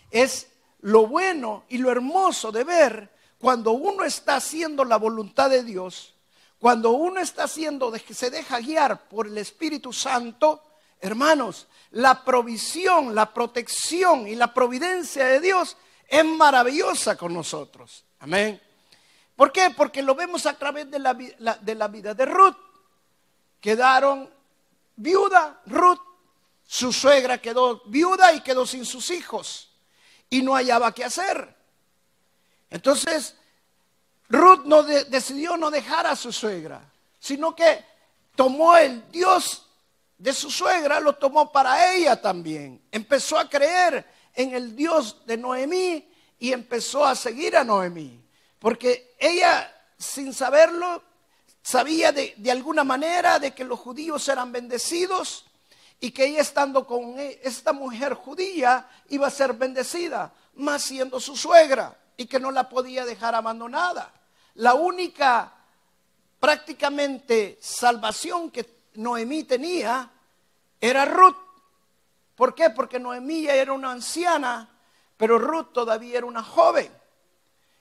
es 0.09 0.51
lo 0.82 1.06
bueno 1.06 1.64
y 1.68 1.78
lo 1.78 1.90
hermoso 1.90 2.52
de 2.52 2.64
ver 2.64 3.10
cuando 3.38 3.72
uno 3.72 4.04
está 4.04 4.36
haciendo 4.36 4.84
la 4.84 4.96
voluntad 4.96 5.50
de 5.50 5.64
Dios, 5.64 6.14
cuando 6.58 6.90
uno 6.90 7.20
está 7.20 7.44
haciendo 7.44 7.90
de 7.90 8.00
que 8.00 8.14
se 8.14 8.30
deja 8.30 8.60
guiar 8.60 9.08
por 9.08 9.26
el 9.26 9.38
Espíritu 9.38 9.92
Santo, 9.92 10.62
hermanos, 11.00 11.66
la 11.90 12.24
provisión, 12.24 13.14
la 13.14 13.32
protección 13.32 14.28
y 14.28 14.34
la 14.36 14.54
providencia 14.54 15.24
de 15.26 15.40
Dios 15.40 15.76
es 16.06 16.24
maravillosa 16.24 17.16
con 17.16 17.34
nosotros. 17.34 18.04
Amén. 18.20 18.60
¿Por 19.34 19.50
qué? 19.50 19.70
Porque 19.70 20.02
lo 20.02 20.14
vemos 20.14 20.46
a 20.46 20.56
través 20.56 20.90
de 20.90 20.98
la, 20.98 21.14
de 21.14 21.74
la 21.74 21.88
vida 21.88 22.14
de 22.14 22.26
Ruth. 22.26 22.56
Quedaron 23.60 24.30
viuda, 24.96 25.60
Ruth, 25.66 26.00
su 26.64 26.92
suegra 26.92 27.38
quedó 27.38 27.82
viuda 27.86 28.32
y 28.32 28.40
quedó 28.40 28.66
sin 28.66 28.84
sus 28.84 29.10
hijos 29.10 29.71
y 30.32 30.40
no 30.40 30.54
hallaba 30.54 30.94
qué 30.94 31.04
hacer. 31.04 31.54
Entonces, 32.70 33.36
Ruth 34.30 34.64
no 34.64 34.82
decidió 34.82 35.58
no 35.58 35.70
dejar 35.70 36.06
a 36.06 36.16
su 36.16 36.32
suegra, 36.32 36.90
sino 37.20 37.54
que 37.54 37.84
tomó 38.34 38.74
el 38.78 39.10
Dios 39.10 39.66
de 40.16 40.32
su 40.32 40.50
suegra, 40.50 41.00
lo 41.00 41.16
tomó 41.16 41.52
para 41.52 41.94
ella 41.94 42.18
también. 42.18 42.80
Empezó 42.90 43.38
a 43.38 43.46
creer 43.46 44.06
en 44.32 44.54
el 44.54 44.74
Dios 44.74 45.18
de 45.26 45.36
Noemí 45.36 46.10
y 46.38 46.52
empezó 46.54 47.04
a 47.04 47.14
seguir 47.14 47.54
a 47.54 47.62
Noemí. 47.62 48.18
Porque 48.58 49.14
ella, 49.18 49.70
sin 49.98 50.32
saberlo, 50.32 51.02
sabía 51.62 52.10
de, 52.10 52.32
de, 52.38 52.50
alguna 52.50 52.84
manera 52.84 53.38
de 53.38 53.52
que 53.52 53.64
los 53.64 53.78
judíos 53.78 54.26
eran 54.28 54.50
bendecidos 54.50 55.44
y 56.02 56.11
que 56.11 56.25
ella 56.25 56.40
estando 56.40 56.85
con 56.85 57.16
e, 57.21 57.38
esta 57.44 57.73
mujer 57.73 58.14
judía 58.14 58.88
iba 59.11 59.28
a 59.28 59.30
ser 59.30 59.52
bendecida, 59.52 60.32
más 60.56 60.82
siendo 60.82 61.21
su 61.21 61.37
suegra 61.37 61.97
y 62.16 62.26
que 62.26 62.40
no 62.40 62.50
la 62.50 62.68
podía 62.68 63.04
dejar 63.04 63.37
abandonada. 63.37 64.12
La 64.56 64.75
única 64.75 65.52
prácticamente 66.40 67.56
salvación 67.62 68.50
que 68.50 68.88
Noemí 68.94 69.44
tenía 69.44 70.11
era 70.80 71.04
Ruth. 71.04 71.37
¿Por 72.35 72.52
qué? 72.52 72.71
Porque 72.71 72.99
Noemí 72.99 73.42
ya 73.42 73.54
era 73.54 73.73
una 73.73 73.92
anciana, 73.92 74.68
pero 75.16 75.38
Ruth 75.38 75.73
todavía 75.73 76.18
era 76.18 76.26
una 76.26 76.42
joven. 76.42 76.90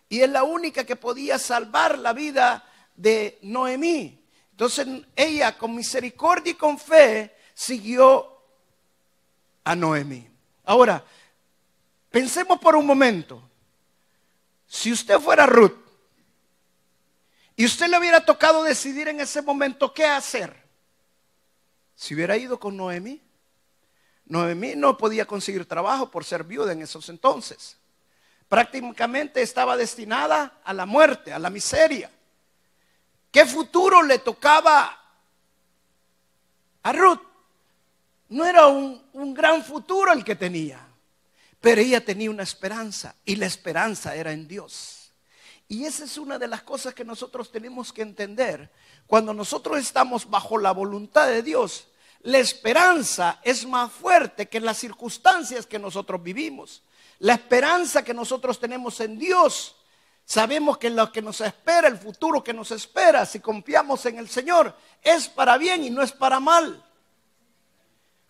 Y 0.09 0.21
es 0.21 0.29
la 0.29 0.43
única 0.43 0.83
que 0.83 0.95
podía 0.95 1.39
salvar 1.39 1.97
la 1.97 2.13
vida 2.13 2.69
de 2.95 3.39
Noemí. 3.41 4.23
Entonces 4.51 4.87
ella 5.15 5.57
con 5.57 5.75
misericordia 5.75 6.51
y 6.51 6.55
con 6.55 6.77
fe 6.77 7.40
siguió 7.61 8.27
a 9.63 9.75
Noemí. 9.75 10.27
Ahora, 10.63 11.03
pensemos 12.09 12.59
por 12.59 12.75
un 12.75 12.87
momento. 12.87 13.47
Si 14.65 14.91
usted 14.91 15.19
fuera 15.19 15.45
Ruth 15.45 15.77
y 17.55 17.65
usted 17.65 17.87
le 17.87 17.99
hubiera 17.99 18.25
tocado 18.25 18.63
decidir 18.63 19.09
en 19.09 19.19
ese 19.19 19.43
momento 19.43 19.93
qué 19.93 20.05
hacer, 20.05 20.59
si 21.93 22.15
hubiera 22.15 22.35
ido 22.35 22.59
con 22.59 22.75
Noemí, 22.75 23.21
Noemí 24.25 24.73
no 24.75 24.97
podía 24.97 25.27
conseguir 25.27 25.67
trabajo 25.67 26.09
por 26.09 26.25
ser 26.25 26.43
viuda 26.43 26.71
en 26.71 26.81
esos 26.81 27.09
entonces. 27.09 27.77
Prácticamente 28.49 29.43
estaba 29.43 29.77
destinada 29.77 30.59
a 30.63 30.73
la 30.73 30.87
muerte, 30.87 31.31
a 31.31 31.37
la 31.37 31.51
miseria. 31.51 32.09
¿Qué 33.31 33.45
futuro 33.45 34.01
le 34.01 34.17
tocaba 34.17 34.97
a 36.81 36.91
Ruth? 36.91 37.30
No 38.31 38.45
era 38.45 38.67
un, 38.67 39.01
un 39.11 39.33
gran 39.33 39.61
futuro 39.61 40.13
el 40.13 40.23
que 40.23 40.37
tenía, 40.37 40.79
pero 41.59 41.81
ella 41.81 42.03
tenía 42.03 42.29
una 42.29 42.43
esperanza 42.43 43.13
y 43.25 43.35
la 43.35 43.45
esperanza 43.45 44.15
era 44.15 44.31
en 44.31 44.47
Dios. 44.47 45.11
Y 45.67 45.83
esa 45.83 46.05
es 46.05 46.17
una 46.17 46.39
de 46.39 46.47
las 46.47 46.63
cosas 46.63 46.93
que 46.93 47.03
nosotros 47.03 47.51
tenemos 47.51 47.91
que 47.91 48.01
entender. 48.01 48.71
Cuando 49.05 49.33
nosotros 49.33 49.79
estamos 49.79 50.29
bajo 50.29 50.57
la 50.57 50.71
voluntad 50.71 51.27
de 51.27 51.43
Dios, 51.43 51.87
la 52.21 52.37
esperanza 52.37 53.41
es 53.43 53.65
más 53.65 53.91
fuerte 53.91 54.47
que 54.47 54.61
las 54.61 54.77
circunstancias 54.77 55.65
que 55.65 55.77
nosotros 55.77 56.23
vivimos. 56.23 56.83
La 57.19 57.33
esperanza 57.33 58.01
que 58.01 58.13
nosotros 58.13 58.61
tenemos 58.61 59.01
en 59.01 59.19
Dios, 59.19 59.75
sabemos 60.23 60.77
que 60.77 60.89
lo 60.89 61.11
que 61.11 61.21
nos 61.21 61.41
espera, 61.41 61.89
el 61.89 61.97
futuro 61.97 62.41
que 62.41 62.53
nos 62.53 62.71
espera, 62.71 63.25
si 63.25 63.41
confiamos 63.41 64.05
en 64.05 64.19
el 64.19 64.29
Señor, 64.29 64.73
es 65.01 65.27
para 65.27 65.57
bien 65.57 65.83
y 65.83 65.89
no 65.89 66.01
es 66.01 66.13
para 66.13 66.39
mal. 66.39 66.81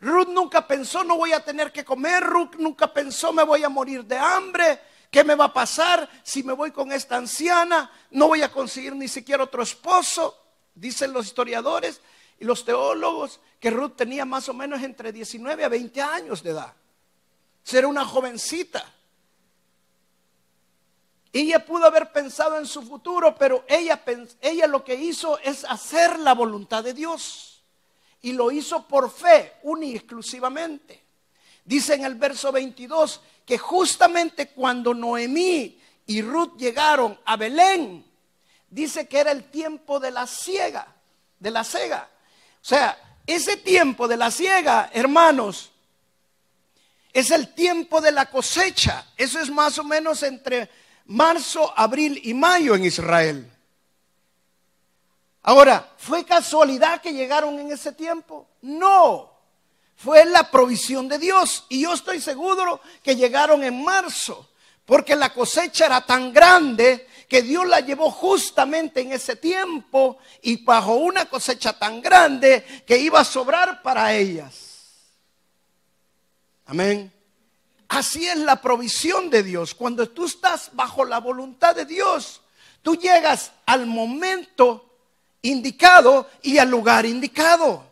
Ruth 0.02 0.30
nunca 0.30 0.66
pensó, 0.66 1.04
no 1.04 1.16
voy 1.16 1.32
a 1.32 1.46
tener 1.46 1.72
que 1.72 1.86
comer, 1.86 2.24
Ruth 2.24 2.56
nunca 2.58 2.92
pensó, 2.92 3.32
me 3.32 3.44
voy 3.44 3.64
a 3.64 3.70
morir 3.70 4.04
de 4.04 4.18
hambre, 4.18 4.80
¿qué 5.12 5.24
me 5.24 5.36
va 5.36 5.46
a 5.46 5.54
pasar 5.54 6.10
si 6.24 6.42
me 6.42 6.54
voy 6.54 6.72
con 6.72 6.92
esta 6.92 7.18
anciana? 7.18 7.92
No 8.10 8.28
voy 8.28 8.42
a 8.42 8.52
conseguir 8.52 8.96
ni 8.96 9.08
siquiera 9.08 9.44
otro 9.44 9.62
esposo, 9.62 10.36
dicen 10.74 11.14
los 11.14 11.28
historiadores 11.28 12.02
y 12.40 12.46
los 12.46 12.66
teólogos 12.66 13.40
que 13.60 13.70
Ruth 13.70 13.92
tenía 13.96 14.26
más 14.26 14.50
o 14.50 14.56
menos 14.56 14.82
entre 14.82 15.12
19 15.12 15.64
a 15.64 15.70
20 15.70 16.02
años 16.02 16.42
de 16.42 16.50
edad. 16.50 16.74
Ser 17.64 17.86
una 17.86 18.04
jovencita. 18.04 18.84
Ella 21.32 21.64
pudo 21.64 21.86
haber 21.86 22.12
pensado 22.12 22.58
en 22.58 22.66
su 22.66 22.82
futuro, 22.82 23.36
pero 23.36 23.64
ella, 23.68 24.04
ella 24.42 24.66
lo 24.66 24.84
que 24.84 24.96
hizo 24.96 25.38
es 25.38 25.64
hacer 25.64 26.18
la 26.18 26.34
voluntad 26.34 26.84
de 26.84 26.96
Dios. 26.96 27.51
Y 28.22 28.34
lo 28.34 28.52
hizo 28.52 28.88
por 28.88 29.12
fe, 29.12 29.54
única 29.64 29.98
exclusivamente. 29.98 31.04
Dice 31.66 31.96
en 31.96 32.06
el 32.06 32.16
verso 32.16 32.52
22 32.52 33.22
que 33.46 33.58
justamente 33.58 34.50
cuando 34.50 34.94
Noemí 34.94 35.80
y 36.06 36.22
Ruth 36.22 36.58
llegaron 36.58 37.20
a 37.26 37.38
Belén, 37.38 38.06
dice 38.70 39.08
que 39.08 39.20
era 39.20 39.32
el 39.32 39.46
tiempo 39.46 40.00
de 40.00 40.12
la 40.12 40.28
ciega, 40.28 40.88
de 41.40 41.52
la 41.52 41.64
cega. 41.64 42.10
O 42.62 42.66
sea, 42.66 42.98
ese 43.26 43.58
tiempo 43.58 44.08
de 44.08 44.18
la 44.18 44.32
siega, 44.32 44.90
hermanos, 44.94 45.72
es 47.14 47.32
el 47.32 47.54
tiempo 47.54 48.02
de 48.02 48.12
la 48.12 48.28
cosecha. 48.28 49.06
Eso 49.18 49.40
es 49.40 49.50
más 49.50 49.78
o 49.78 49.84
menos 49.84 50.24
entre 50.24 50.70
marzo, 51.06 51.74
abril 51.78 52.20
y 52.24 52.34
mayo 52.34 52.76
en 52.76 52.86
Israel. 52.86 53.52
Ahora, 55.44 55.94
¿fue 55.98 56.24
casualidad 56.24 57.02
que 57.02 57.14
llegaron 57.14 57.60
en 57.60 57.72
ese 57.72 57.92
tiempo? 57.92 58.48
No, 58.62 59.32
fue 59.96 60.26
la 60.26 60.50
provisión 60.52 61.08
de 61.08 61.18
Dios. 61.18 61.66
Y 61.70 61.82
yo 61.82 61.94
estoy 61.94 62.22
seguro 62.22 62.80
que 63.02 63.16
llegaron 63.16 63.64
en 63.64 63.84
marzo, 63.84 64.50
porque 64.86 65.16
la 65.16 65.34
cosecha 65.34 65.88
era 65.88 66.06
tan 66.06 66.32
grande 66.32 67.08
que 67.28 67.42
Dios 67.42 67.68
la 67.68 67.80
llevó 67.80 68.12
justamente 68.12 69.02
en 69.02 69.14
ese 69.14 69.36
tiempo 69.36 70.18
y 70.42 70.64
bajo 70.64 70.96
una 70.96 71.26
cosecha 71.26 71.74
tan 71.74 72.02
grande 72.02 72.84
que 72.86 72.98
iba 72.98 73.22
a 73.22 73.26
sobrar 73.26 73.82
para 73.82 74.14
ellas. 74.14 74.72
Amén. 76.66 77.12
Así 77.88 78.28
es 78.28 78.38
la 78.38 78.62
provisión 78.62 79.30
de 79.30 79.44
Dios. 79.44 79.74
Cuando 79.74 80.08
tú 80.10 80.26
estás 80.26 80.70
bajo 80.74 81.04
la 81.04 81.20
voluntad 81.20 81.76
de 81.76 81.86
Dios, 81.86 82.42
tú 82.82 82.96
llegas 82.96 83.52
al 83.66 83.86
momento 83.86 84.91
indicado 85.42 86.30
y 86.42 86.58
al 86.58 86.70
lugar 86.70 87.06
indicado. 87.06 87.84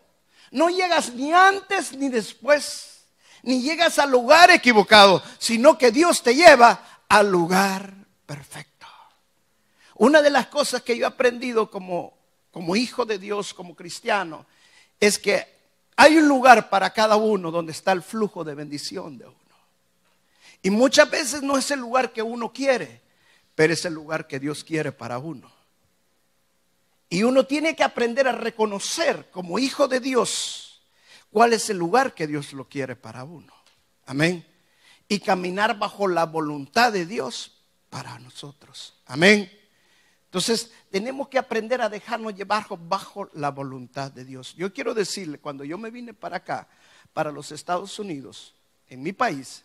No 0.51 0.69
llegas 0.69 1.13
ni 1.13 1.31
antes 1.31 1.93
ni 1.93 2.09
después, 2.09 3.03
ni 3.43 3.61
llegas 3.61 3.99
al 3.99 4.11
lugar 4.11 4.51
equivocado, 4.51 5.21
sino 5.37 5.77
que 5.77 5.91
Dios 5.91 6.23
te 6.23 6.35
lleva 6.35 7.01
al 7.07 7.31
lugar 7.31 7.93
perfecto. 8.25 8.87
Una 9.95 10.21
de 10.21 10.29
las 10.29 10.47
cosas 10.47 10.81
que 10.81 10.97
yo 10.97 11.03
he 11.05 11.07
aprendido 11.07 11.69
como, 11.69 12.17
como 12.51 12.75
hijo 12.75 13.05
de 13.05 13.19
Dios, 13.19 13.53
como 13.53 13.75
cristiano, 13.75 14.45
es 14.99 15.19
que 15.19 15.45
hay 15.95 16.17
un 16.17 16.27
lugar 16.27 16.69
para 16.69 16.91
cada 16.91 17.17
uno 17.17 17.51
donde 17.51 17.73
está 17.73 17.91
el 17.91 18.01
flujo 18.01 18.43
de 18.43 18.55
bendición 18.55 19.17
de 19.17 19.25
uno. 19.25 19.35
Y 20.61 20.69
muchas 20.69 21.09
veces 21.09 21.41
no 21.41 21.57
es 21.57 21.69
el 21.71 21.79
lugar 21.79 22.11
que 22.11 22.21
uno 22.21 22.51
quiere, 22.51 23.01
pero 23.55 23.73
es 23.73 23.83
el 23.85 23.93
lugar 23.93 24.27
que 24.27 24.39
Dios 24.39 24.63
quiere 24.63 24.91
para 24.91 25.17
uno. 25.19 25.58
Y 27.09 27.23
uno 27.23 27.45
tiene 27.45 27.75
que 27.75 27.83
aprender 27.83 28.27
a 28.27 28.33
reconocer 28.33 29.29
como 29.31 29.57
hijo 29.57 29.87
de 29.87 29.99
Dios 29.99 30.81
cuál 31.31 31.53
es 31.53 31.69
el 31.69 31.77
lugar 31.77 32.13
que 32.13 32.27
Dios 32.27 32.53
lo 32.53 32.67
quiere 32.69 32.95
para 32.95 33.23
uno. 33.23 33.53
Amén. 34.05 34.45
Y 35.07 35.19
caminar 35.19 35.79
bajo 35.79 36.07
la 36.07 36.25
voluntad 36.25 36.91
de 36.91 37.05
Dios 37.05 37.63
para 37.89 38.19
nosotros. 38.19 38.93
Amén. 39.07 39.51
Entonces, 40.25 40.71
tenemos 40.91 41.27
que 41.27 41.39
aprender 41.39 41.81
a 41.81 41.89
dejarnos 41.89 42.35
llevar 42.35 42.67
bajo 42.77 43.29
la 43.33 43.49
voluntad 43.49 44.11
de 44.11 44.25
Dios. 44.25 44.53
Yo 44.55 44.71
quiero 44.71 44.93
decirle, 44.93 45.39
cuando 45.39 45.63
yo 45.63 45.79
me 45.79 45.89
vine 45.89 46.13
para 46.13 46.37
acá, 46.37 46.67
para 47.13 47.31
los 47.31 47.51
Estados 47.51 47.97
Unidos, 47.97 48.53
en 48.87 49.01
mi 49.01 49.11
país, 49.11 49.63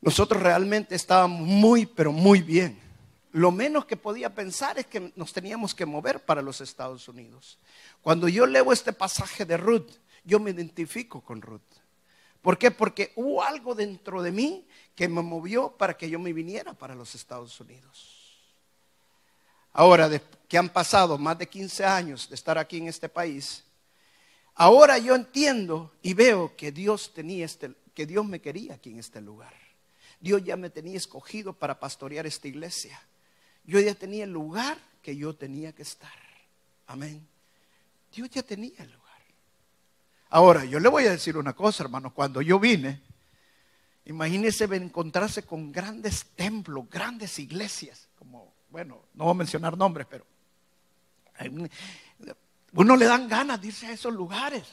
nosotros 0.00 0.40
realmente 0.40 0.94
estábamos 0.94 1.40
muy, 1.40 1.86
pero 1.86 2.12
muy 2.12 2.42
bien. 2.42 2.89
Lo 3.32 3.52
menos 3.52 3.84
que 3.84 3.96
podía 3.96 4.34
pensar 4.34 4.78
es 4.78 4.86
que 4.86 5.12
nos 5.14 5.32
teníamos 5.32 5.74
que 5.74 5.86
mover 5.86 6.24
para 6.24 6.42
los 6.42 6.60
Estados 6.60 7.08
Unidos. 7.08 7.58
Cuando 8.02 8.28
yo 8.28 8.46
leo 8.46 8.72
este 8.72 8.92
pasaje 8.92 9.44
de 9.44 9.56
Ruth, 9.56 9.90
yo 10.24 10.40
me 10.40 10.50
identifico 10.50 11.20
con 11.20 11.40
Ruth. 11.40 11.60
¿Por 12.42 12.58
qué? 12.58 12.70
Porque 12.70 13.12
hubo 13.16 13.42
algo 13.42 13.74
dentro 13.74 14.22
de 14.22 14.32
mí 14.32 14.66
que 14.94 15.08
me 15.08 15.22
movió 15.22 15.76
para 15.76 15.96
que 15.96 16.08
yo 16.08 16.18
me 16.18 16.32
viniera 16.32 16.72
para 16.72 16.94
los 16.94 17.14
Estados 17.14 17.60
Unidos. 17.60 18.20
Ahora 19.72 20.10
que 20.48 20.58
han 20.58 20.70
pasado 20.70 21.16
más 21.16 21.38
de 21.38 21.48
15 21.48 21.84
años 21.84 22.28
de 22.28 22.34
estar 22.34 22.58
aquí 22.58 22.78
en 22.78 22.88
este 22.88 23.08
país, 23.08 23.62
ahora 24.54 24.98
yo 24.98 25.14
entiendo 25.14 25.92
y 26.02 26.14
veo 26.14 26.56
que 26.56 26.72
Dios 26.72 27.12
tenía 27.14 27.44
este, 27.44 27.72
que 27.94 28.06
Dios 28.06 28.26
me 28.26 28.40
quería 28.40 28.74
aquí 28.74 28.90
en 28.90 28.98
este 28.98 29.20
lugar. 29.20 29.54
Dios 30.18 30.42
ya 30.42 30.56
me 30.56 30.70
tenía 30.70 30.96
escogido 30.96 31.52
para 31.52 31.78
pastorear 31.78 32.26
esta 32.26 32.48
iglesia. 32.48 33.00
Yo 33.70 33.78
ya 33.78 33.94
tenía 33.94 34.24
el 34.24 34.32
lugar 34.32 34.76
que 35.00 35.16
yo 35.16 35.32
tenía 35.32 35.72
que 35.72 35.82
estar. 35.82 36.10
Amén. 36.88 37.24
Dios 38.12 38.28
ya 38.28 38.42
tenía 38.42 38.74
el 38.78 38.90
lugar. 38.90 39.22
Ahora, 40.28 40.64
yo 40.64 40.80
le 40.80 40.88
voy 40.88 41.06
a 41.06 41.12
decir 41.12 41.36
una 41.36 41.52
cosa, 41.52 41.84
hermano. 41.84 42.12
Cuando 42.12 42.42
yo 42.42 42.58
vine, 42.58 43.00
imagínese 44.06 44.64
encontrarse 44.64 45.44
con 45.44 45.70
grandes 45.70 46.26
templos, 46.34 46.90
grandes 46.90 47.38
iglesias, 47.38 48.08
como 48.18 48.52
bueno, 48.70 49.04
no 49.14 49.26
voy 49.26 49.34
a 49.34 49.34
mencionar 49.34 49.78
nombres, 49.78 50.08
pero 50.10 50.26
uno 52.72 52.96
le 52.96 53.04
dan 53.04 53.28
ganas 53.28 53.60
de 53.60 53.68
irse 53.68 53.86
a 53.86 53.92
esos 53.92 54.12
lugares. 54.12 54.64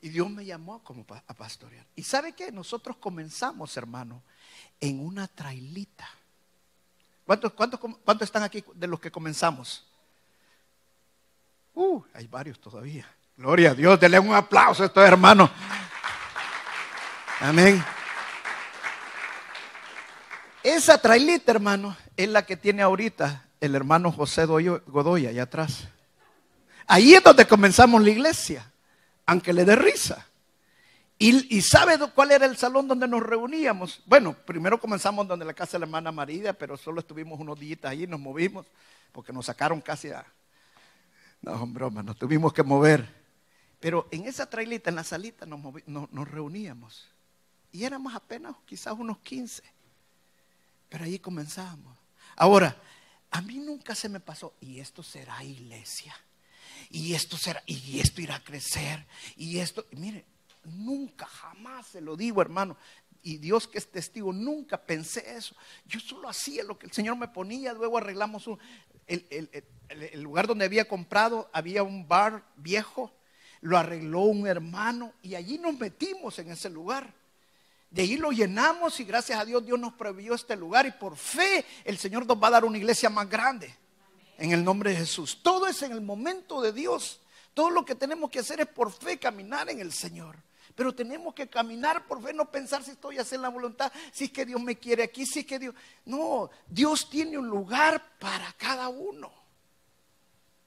Y 0.00 0.08
Dios 0.08 0.30
me 0.30 0.46
llamó 0.46 0.82
como 0.82 1.04
a 1.10 1.34
pastorear. 1.34 1.86
¿Y 1.94 2.02
sabe 2.02 2.32
qué? 2.32 2.50
Nosotros 2.50 2.96
comenzamos, 2.96 3.76
hermano, 3.76 4.22
en 4.80 5.00
una 5.00 5.28
trailita. 5.28 6.08
¿Cuántos, 7.28 7.52
cuántos, 7.52 7.78
cuántos 8.06 8.26
están 8.26 8.42
aquí 8.42 8.64
de 8.74 8.86
los 8.86 8.98
que 8.98 9.10
comenzamos? 9.10 9.84
Uh, 11.74 12.02
hay 12.14 12.26
varios 12.26 12.58
todavía. 12.58 13.06
Gloria 13.36 13.72
a 13.72 13.74
Dios, 13.74 14.00
denle 14.00 14.18
un 14.18 14.32
aplauso 14.32 14.82
a 14.82 14.86
estos 14.86 15.06
hermanos. 15.06 15.50
Amén. 17.40 17.84
Esa 20.62 20.96
trailita, 20.96 21.52
hermano, 21.52 21.94
es 22.16 22.30
la 22.30 22.46
que 22.46 22.56
tiene 22.56 22.80
ahorita 22.80 23.44
el 23.60 23.74
hermano 23.74 24.10
José 24.10 24.46
Godoy 24.46 25.26
allá 25.26 25.42
atrás. 25.42 25.86
Ahí 26.86 27.14
es 27.14 27.22
donde 27.22 27.46
comenzamos 27.46 28.02
la 28.02 28.08
iglesia, 28.08 28.72
aunque 29.26 29.52
le 29.52 29.66
dé 29.66 29.76
risa. 29.76 30.27
Y, 31.20 31.60
sabe 31.62 31.98
cuál 32.14 32.30
era 32.30 32.46
el 32.46 32.56
salón 32.56 32.86
donde 32.86 33.08
nos 33.08 33.20
reuníamos. 33.22 34.00
Bueno, 34.06 34.34
primero 34.34 34.80
comenzamos 34.80 35.26
donde 35.26 35.44
la 35.44 35.52
casa 35.52 35.72
de 35.72 35.80
la 35.80 35.86
hermana 35.86 36.12
María, 36.12 36.52
pero 36.52 36.76
solo 36.76 37.00
estuvimos 37.00 37.40
unos 37.40 37.58
días 37.58 37.80
ahí, 37.82 38.06
nos 38.06 38.20
movimos, 38.20 38.66
porque 39.10 39.32
nos 39.32 39.46
sacaron 39.46 39.80
casi 39.80 40.10
a... 40.10 40.24
No, 41.42 41.66
broma, 41.66 42.04
nos 42.04 42.16
tuvimos 42.16 42.52
que 42.52 42.62
mover. 42.62 43.16
Pero 43.80 44.06
en 44.12 44.26
esa 44.26 44.48
trailita, 44.48 44.90
en 44.90 44.96
la 44.96 45.04
salita, 45.04 45.44
nos, 45.44 45.60
nos 45.86 46.28
reuníamos. 46.30 47.08
Y 47.72 47.84
éramos 47.84 48.14
apenas 48.14 48.54
quizás 48.64 48.94
unos 48.96 49.18
15. 49.18 49.62
Pero 50.88 51.04
ahí 51.04 51.18
comenzamos. 51.18 51.96
Ahora, 52.36 52.76
a 53.30 53.42
mí 53.42 53.58
nunca 53.58 53.94
se 53.94 54.08
me 54.08 54.20
pasó, 54.20 54.54
y 54.60 54.80
esto 54.80 55.02
será 55.02 55.42
iglesia, 55.44 56.14
y 56.90 57.14
esto 57.14 57.36
será, 57.36 57.62
y 57.66 58.00
esto 58.00 58.20
irá 58.20 58.36
a 58.36 58.44
crecer, 58.44 59.04
y 59.36 59.58
esto, 59.58 59.84
mire, 59.92 60.24
nunca, 60.68 61.26
jamás 61.26 61.86
se 61.88 62.00
lo 62.00 62.16
digo, 62.16 62.42
hermano. 62.42 62.76
Y 63.22 63.38
Dios 63.38 63.66
que 63.66 63.78
es 63.78 63.90
testigo, 63.90 64.32
nunca 64.32 64.78
pensé 64.78 65.36
eso. 65.36 65.54
Yo 65.86 66.00
solo 66.00 66.28
hacía 66.28 66.62
lo 66.64 66.78
que 66.78 66.86
el 66.86 66.92
Señor 66.92 67.16
me 67.16 67.28
ponía, 67.28 67.72
luego 67.72 67.98
arreglamos 67.98 68.48
el, 69.06 70.22
lugar 70.22 70.46
donde 70.46 70.64
había 70.64 70.86
comprado, 70.86 71.50
había 71.52 71.82
un 71.82 72.06
bar 72.06 72.44
viejo, 72.56 73.12
lo 73.60 73.76
arregló 73.76 74.20
un 74.20 74.46
hermano 74.46 75.12
y 75.22 75.34
allí 75.34 75.58
nos 75.58 75.78
metimos 75.78 76.38
en 76.38 76.50
ese 76.50 76.70
lugar. 76.70 77.12
De 77.90 78.02
ahí 78.02 78.16
lo 78.16 78.30
llenamos 78.30 79.00
y 79.00 79.04
gracias 79.04 79.40
a 79.40 79.44
Dios 79.44 79.64
Dios 79.64 79.78
nos 79.78 79.94
prohibió 79.94 80.34
este 80.34 80.56
lugar 80.56 80.86
y 80.86 80.90
por 80.92 81.16
fe 81.16 81.64
el 81.84 81.96
Señor 81.98 82.26
nos 82.26 82.40
va 82.40 82.48
a 82.48 82.52
dar 82.52 82.64
una 82.64 82.76
iglesia 82.76 83.08
más 83.08 83.28
grande. 83.28 83.74
En 84.36 84.52
el 84.52 84.62
nombre 84.62 84.90
de 84.90 84.98
Jesús. 84.98 85.40
Todo 85.42 85.66
es 85.66 85.82
en 85.82 85.90
el 85.90 86.00
momento 86.00 86.60
de 86.62 86.72
Dios. 86.72 87.20
Todo 87.54 87.70
lo 87.70 87.84
que 87.84 87.96
tenemos 87.96 88.30
que 88.30 88.38
hacer 88.38 88.60
es 88.60 88.68
por 88.68 88.92
fe 88.92 89.18
caminar 89.18 89.68
en 89.68 89.80
el 89.80 89.92
Señor. 89.92 90.36
Pero 90.78 90.94
tenemos 90.94 91.34
que 91.34 91.48
caminar 91.48 92.06
por 92.06 92.22
fe, 92.22 92.32
no 92.32 92.48
pensar 92.48 92.84
si 92.84 92.92
estoy 92.92 93.18
haciendo 93.18 93.48
la 93.48 93.52
voluntad, 93.52 93.90
si 94.12 94.26
es 94.26 94.30
que 94.30 94.46
Dios 94.46 94.62
me 94.62 94.76
quiere 94.76 95.02
aquí, 95.02 95.26
si 95.26 95.40
es 95.40 95.46
que 95.46 95.58
Dios... 95.58 95.74
No, 96.04 96.50
Dios 96.68 97.10
tiene 97.10 97.36
un 97.36 97.48
lugar 97.48 98.00
para 98.20 98.52
cada 98.52 98.88
uno. 98.88 99.28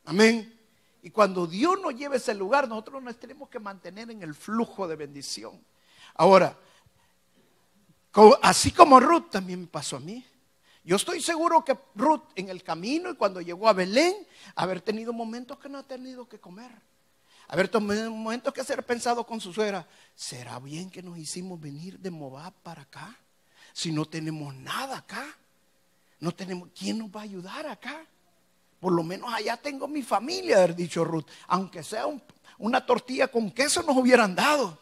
Amén. 0.03 0.59
Y 1.01 1.11
cuando 1.11 1.47
Dios 1.47 1.79
nos 1.79 1.95
lleve 1.95 2.17
ese 2.17 2.35
lugar, 2.35 2.67
nosotros 2.67 3.01
nos 3.01 3.17
tenemos 3.17 3.47
que 3.47 3.59
mantener 3.59 4.11
en 4.11 4.21
el 4.21 4.35
flujo 4.35 4.85
de 4.85 4.97
bendición. 4.97 5.63
Ahora, 6.15 6.57
Así 8.41 8.71
como 8.71 8.99
Ruth 8.99 9.29
también 9.31 9.61
me 9.61 9.67
pasó 9.67 9.95
a 9.95 10.01
mí. 10.01 10.25
Yo 10.83 10.97
estoy 10.97 11.21
seguro 11.21 11.63
que 11.63 11.77
Ruth 11.95 12.23
en 12.35 12.49
el 12.49 12.63
camino 12.63 13.09
y 13.09 13.15
cuando 13.15 13.39
llegó 13.39 13.69
a 13.69 13.73
Belén, 13.73 14.13
haber 14.55 14.81
tenido 14.81 15.13
momentos 15.13 15.57
que 15.57 15.69
no 15.69 15.77
ha 15.77 15.83
tenido 15.83 16.27
que 16.27 16.37
comer. 16.37 16.90
Haber 17.51 17.67
tenido 17.67 18.09
momentos 18.09 18.51
que 18.53 18.63
ser 18.63 18.83
pensado 18.83 19.23
con 19.23 19.39
su 19.39 19.53
suegra, 19.53 19.87
¿será 20.15 20.57
bien 20.57 20.89
que 20.89 21.03
nos 21.03 21.17
hicimos 21.17 21.61
venir 21.61 21.99
de 21.99 22.09
Moab 22.09 22.53
para 22.63 22.81
acá? 22.81 23.15
Si 23.73 23.91
no 23.91 24.05
tenemos 24.05 24.55
nada 24.55 24.97
acá. 24.97 25.37
No 26.19 26.31
tenemos, 26.31 26.69
¿quién 26.75 26.97
nos 26.97 27.09
va 27.09 27.19
a 27.19 27.23
ayudar 27.23 27.67
acá? 27.67 28.03
Por 28.79 28.93
lo 28.93 29.03
menos 29.03 29.31
allá 29.31 29.57
tengo 29.57 29.87
mi 29.87 30.01
familia, 30.01 30.57
haber 30.57 30.75
dicho 30.75 31.03
Ruth. 31.03 31.27
Aunque 31.47 31.83
sea 31.83 32.05
una 32.57 32.83
tortilla 32.83 33.27
con 33.27 33.51
queso 33.51 33.83
nos 33.83 33.95
hubieran 33.95 34.33
dado. 34.33 34.79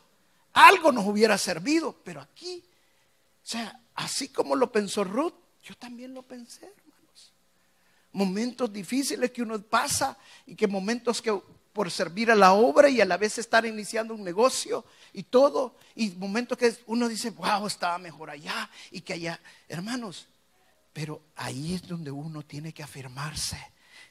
Algo 0.53 0.93
nos 0.93 1.05
hubiera 1.05 1.37
servido. 1.37 1.93
Pero 2.03 2.21
aquí 2.21 2.63
o 3.43 3.51
sea, 3.51 3.81
así 3.95 4.29
como 4.29 4.55
lo 4.55 4.71
pensó 4.71 5.03
Ruth, 5.03 5.33
yo 5.63 5.75
también 5.75 6.13
lo 6.13 6.21
pensé, 6.21 6.65
hermanos. 6.65 7.33
Momentos 8.11 8.71
difíciles 8.71 9.31
que 9.31 9.41
uno 9.41 9.59
pasa 9.59 10.15
y 10.45 10.55
que 10.55 10.67
momentos 10.67 11.19
que 11.19 11.35
por 11.79 11.91
servir 11.91 12.29
a 12.29 12.35
la 12.35 12.51
obra 12.51 12.89
y 12.89 12.99
a 12.99 13.05
la 13.05 13.15
vez 13.15 13.37
estar 13.37 13.65
iniciando 13.65 14.13
un 14.13 14.21
negocio 14.21 14.83
y 15.13 15.23
todo, 15.23 15.77
y 15.95 16.09
momentos 16.09 16.57
que 16.57 16.75
uno 16.87 17.07
dice, 17.07 17.29
wow, 17.29 17.65
estaba 17.67 17.97
mejor 17.97 18.29
allá 18.29 18.69
y 18.91 18.99
que 18.99 19.13
allá, 19.13 19.39
hermanos, 19.69 20.27
pero 20.91 21.21
ahí 21.37 21.75
es 21.75 21.87
donde 21.87 22.11
uno 22.11 22.43
tiene 22.43 22.73
que 22.73 22.83
afirmarse. 22.83 23.57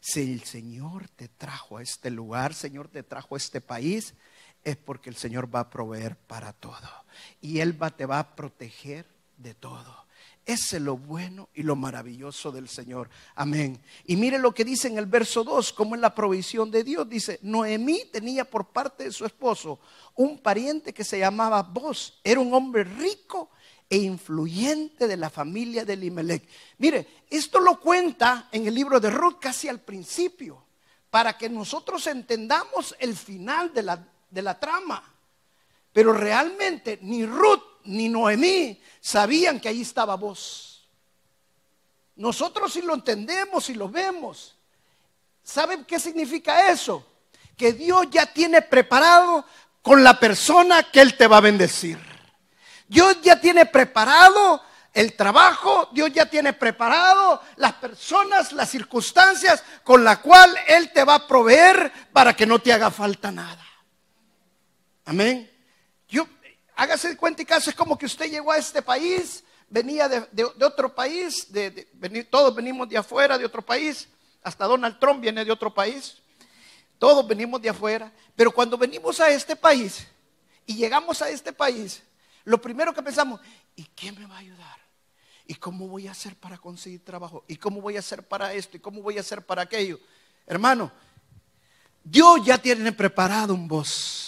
Si 0.00 0.22
el 0.22 0.44
Señor 0.44 1.10
te 1.10 1.28
trajo 1.28 1.76
a 1.76 1.82
este 1.82 2.10
lugar, 2.10 2.54
Señor 2.54 2.88
te 2.88 3.02
trajo 3.02 3.34
a 3.34 3.38
este 3.38 3.60
país, 3.60 4.14
es 4.64 4.78
porque 4.78 5.10
el 5.10 5.16
Señor 5.16 5.54
va 5.54 5.60
a 5.60 5.68
proveer 5.68 6.16
para 6.16 6.54
todo. 6.54 6.88
Y 7.42 7.60
Él 7.60 7.78
te 7.98 8.06
va 8.06 8.18
a 8.18 8.34
proteger 8.34 9.04
de 9.36 9.52
todo. 9.52 10.06
Ese 10.48 10.78
es 10.78 10.82
lo 10.82 10.96
bueno 10.96 11.50
y 11.52 11.62
lo 11.62 11.76
maravilloso 11.76 12.50
del 12.50 12.70
Señor. 12.70 13.10
Amén. 13.34 13.78
Y 14.06 14.16
mire 14.16 14.38
lo 14.38 14.54
que 14.54 14.64
dice 14.64 14.88
en 14.88 14.96
el 14.96 15.04
verso 15.04 15.44
2, 15.44 15.74
como 15.74 15.94
en 15.94 16.00
la 16.00 16.14
provisión 16.14 16.70
de 16.70 16.84
Dios. 16.84 17.06
Dice, 17.06 17.38
Noemí 17.42 18.06
tenía 18.10 18.46
por 18.46 18.68
parte 18.68 19.04
de 19.04 19.12
su 19.12 19.26
esposo 19.26 19.78
un 20.14 20.38
pariente 20.38 20.94
que 20.94 21.04
se 21.04 21.18
llamaba 21.18 21.62
Boz. 21.62 22.18
Era 22.24 22.40
un 22.40 22.54
hombre 22.54 22.82
rico 22.84 23.50
e 23.90 23.98
influyente 23.98 25.06
de 25.06 25.18
la 25.18 25.28
familia 25.28 25.84
de 25.84 25.96
Limelech. 25.96 26.48
Mire, 26.78 27.24
esto 27.28 27.60
lo 27.60 27.78
cuenta 27.78 28.48
en 28.50 28.66
el 28.66 28.74
libro 28.74 28.98
de 29.00 29.10
Ruth 29.10 29.36
casi 29.38 29.68
al 29.68 29.80
principio, 29.80 30.64
para 31.10 31.36
que 31.36 31.50
nosotros 31.50 32.06
entendamos 32.06 32.96
el 32.98 33.14
final 33.14 33.74
de 33.74 33.82
la, 33.82 34.08
de 34.30 34.40
la 34.40 34.58
trama. 34.58 35.14
Pero 35.92 36.14
realmente 36.14 36.98
ni 37.02 37.26
Ruth 37.26 37.67
ni 37.88 38.08
Noemí 38.08 38.80
sabían 39.00 39.58
que 39.60 39.68
ahí 39.68 39.82
estaba 39.82 40.14
vos. 40.16 40.88
Nosotros 42.16 42.72
si 42.72 42.82
lo 42.82 42.94
entendemos 42.94 43.68
y 43.70 43.74
lo 43.74 43.88
vemos, 43.88 44.56
¿saben 45.42 45.84
qué 45.84 45.98
significa 45.98 46.70
eso? 46.70 47.04
Que 47.56 47.72
Dios 47.72 48.06
ya 48.10 48.26
tiene 48.26 48.62
preparado 48.62 49.44
con 49.82 50.04
la 50.04 50.18
persona 50.20 50.82
que 50.90 51.00
Él 51.00 51.16
te 51.16 51.26
va 51.26 51.38
a 51.38 51.42
bendecir. 51.42 51.98
Dios 52.86 53.18
ya 53.22 53.40
tiene 53.40 53.66
preparado 53.66 54.62
el 54.92 55.14
trabajo, 55.14 55.88
Dios 55.92 56.12
ya 56.12 56.26
tiene 56.26 56.52
preparado 56.52 57.40
las 57.56 57.74
personas, 57.74 58.52
las 58.52 58.68
circunstancias 58.68 59.62
con 59.84 60.04
la 60.04 60.20
cual 60.20 60.54
Él 60.66 60.92
te 60.92 61.04
va 61.04 61.14
a 61.14 61.26
proveer 61.26 61.90
para 62.12 62.34
que 62.34 62.46
no 62.46 62.58
te 62.58 62.72
haga 62.72 62.90
falta 62.90 63.30
nada. 63.30 63.64
Amén. 65.04 65.57
Hágase 66.78 67.16
cuenta 67.16 67.42
y 67.42 67.44
caso, 67.44 67.70
es 67.70 67.74
como 67.74 67.98
que 67.98 68.06
usted 68.06 68.30
llegó 68.30 68.52
a 68.52 68.56
este 68.56 68.82
país, 68.82 69.42
venía 69.68 70.08
de, 70.08 70.44
otro 70.64 70.94
país, 70.94 71.48
todos 72.30 72.54
venimos 72.54 72.88
de 72.88 72.96
afuera, 72.96 73.36
de 73.36 73.44
otro 73.44 73.62
país, 73.62 74.08
hasta 74.44 74.64
Donald 74.64 74.96
Trump 75.00 75.20
viene 75.20 75.44
de 75.44 75.50
otro 75.50 75.74
país, 75.74 76.18
todos 76.96 77.26
venimos 77.26 77.60
de 77.60 77.70
afuera, 77.70 78.12
pero 78.36 78.52
cuando 78.52 78.78
venimos 78.78 79.18
a 79.18 79.28
este 79.28 79.56
país 79.56 80.06
y 80.66 80.76
llegamos 80.76 81.20
a 81.20 81.28
este 81.30 81.52
país, 81.52 82.00
lo 82.44 82.62
primero 82.62 82.94
que 82.94 83.02
pensamos, 83.02 83.40
¿y 83.74 83.82
quién 83.96 84.16
me 84.16 84.26
va 84.26 84.36
a 84.36 84.38
ayudar? 84.38 84.78
¿Y 85.48 85.56
cómo 85.56 85.88
voy 85.88 86.06
a 86.06 86.12
hacer 86.12 86.36
para 86.36 86.58
conseguir 86.58 87.04
trabajo? 87.04 87.42
¿Y 87.48 87.56
cómo 87.56 87.80
voy 87.80 87.96
a 87.96 87.98
hacer 87.98 88.22
para 88.22 88.52
esto? 88.52 88.76
¿Y 88.76 88.80
cómo 88.80 89.02
voy 89.02 89.18
a 89.18 89.22
hacer 89.22 89.44
para 89.44 89.62
aquello? 89.62 89.98
Hermano, 90.46 90.92
Dios 92.04 92.38
ya 92.44 92.56
tiene 92.56 92.92
preparado 92.92 93.52
un 93.52 93.66
voz 93.66 94.27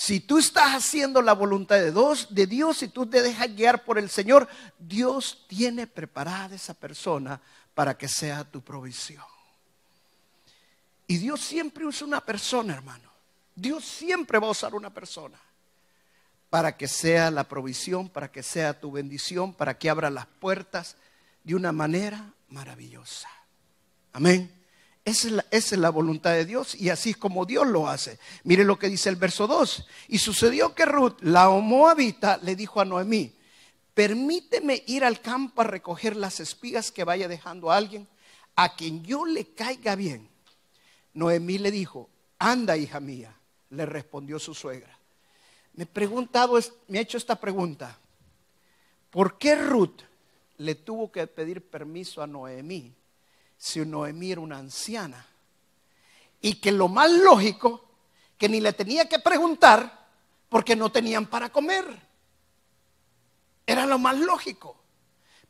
si 0.00 0.18
tú 0.18 0.38
estás 0.38 0.70
haciendo 0.74 1.20
la 1.20 1.34
voluntad 1.34 1.76
de 1.76 1.92
Dios, 1.92 2.28
de 2.30 2.46
Dios, 2.46 2.78
si 2.78 2.88
tú 2.88 3.04
te 3.04 3.20
dejas 3.20 3.54
guiar 3.54 3.84
por 3.84 3.98
el 3.98 4.08
Señor, 4.08 4.48
Dios 4.78 5.44
tiene 5.46 5.86
preparada 5.86 6.54
esa 6.54 6.72
persona 6.72 7.38
para 7.74 7.98
que 7.98 8.08
sea 8.08 8.44
tu 8.44 8.62
provisión. 8.62 9.22
Y 11.06 11.18
Dios 11.18 11.42
siempre 11.42 11.84
usa 11.84 12.06
una 12.06 12.24
persona, 12.24 12.72
hermano. 12.72 13.10
Dios 13.54 13.84
siempre 13.84 14.38
va 14.38 14.46
a 14.46 14.52
usar 14.52 14.74
una 14.74 14.88
persona 14.88 15.38
para 16.48 16.78
que 16.78 16.88
sea 16.88 17.30
la 17.30 17.44
provisión, 17.44 18.08
para 18.08 18.32
que 18.32 18.42
sea 18.42 18.80
tu 18.80 18.90
bendición, 18.90 19.52
para 19.52 19.76
que 19.76 19.90
abra 19.90 20.08
las 20.08 20.24
puertas 20.24 20.96
de 21.44 21.54
una 21.54 21.72
manera 21.72 22.32
maravillosa. 22.48 23.28
Amén. 24.14 24.59
Esa 25.04 25.44
es, 25.50 25.72
la, 25.72 25.90
voluntad 25.90 26.32
de 26.32 26.44
Dios 26.44 26.74
y 26.74 26.90
así 26.90 27.10
es 27.10 27.16
como 27.16 27.46
Dios 27.46 27.66
lo 27.66 27.88
hace. 27.88 28.18
Mire 28.44 28.64
lo 28.64 28.78
que 28.78 28.88
dice 28.88 29.08
el 29.08 29.16
verso 29.16 29.46
2. 29.46 29.86
Y 30.08 30.18
sucedió 30.18 30.74
que 30.74 30.84
Ruth, 30.84 31.16
la 31.22 31.48
moabita, 31.48 32.38
le 32.42 32.54
dijo 32.54 32.80
a 32.80 32.84
Noemí, 32.84 33.34
permíteme 33.94 34.84
ir 34.86 35.04
al 35.04 35.20
campo 35.20 35.62
a 35.62 35.64
recoger 35.64 36.16
las 36.16 36.38
espigas 36.40 36.92
que 36.92 37.04
vaya 37.04 37.28
dejando 37.28 37.70
a 37.70 37.76
alguien. 37.76 38.08
a 38.56 38.74
quien 38.74 39.02
yo 39.04 39.24
le 39.24 39.54
caiga 39.54 39.94
bien. 39.94 40.28
Noemí 41.14 41.56
le 41.56 41.70
dijo, 41.70 42.10
anda 42.38 42.76
hija 42.76 43.00
mía, 43.00 43.34
le 43.70 43.86
respondió 43.86 44.38
su 44.38 44.54
suegra. 44.54 44.98
Me 45.74 45.84
he 45.84 45.86
preguntado, 45.86 46.58
me 46.88 46.98
ha 46.98 47.02
hecho 47.02 47.16
esta 47.16 47.36
pregunta. 47.36 47.98
¿Por 49.08 49.38
qué 49.38 49.54
Ruth 49.56 50.02
le 50.58 50.74
tuvo 50.74 51.10
que 51.10 51.26
pedir 51.26 51.62
permiso 51.62 52.22
a 52.22 52.26
Noemí 52.26 52.92
si 53.60 53.84
Noemí 53.84 54.32
era 54.32 54.40
una 54.40 54.56
anciana? 54.56 55.26
Y 56.40 56.54
que 56.54 56.72
lo 56.72 56.88
más 56.88 57.10
lógico, 57.10 57.84
que 58.38 58.48
ni 58.48 58.58
le 58.58 58.72
tenía 58.72 59.06
que 59.06 59.18
preguntar 59.18 60.08
porque 60.48 60.74
no 60.74 60.90
tenían 60.90 61.26
para 61.26 61.50
comer. 61.50 61.84
Era 63.66 63.84
lo 63.84 63.98
más 63.98 64.16
lógico. 64.16 64.78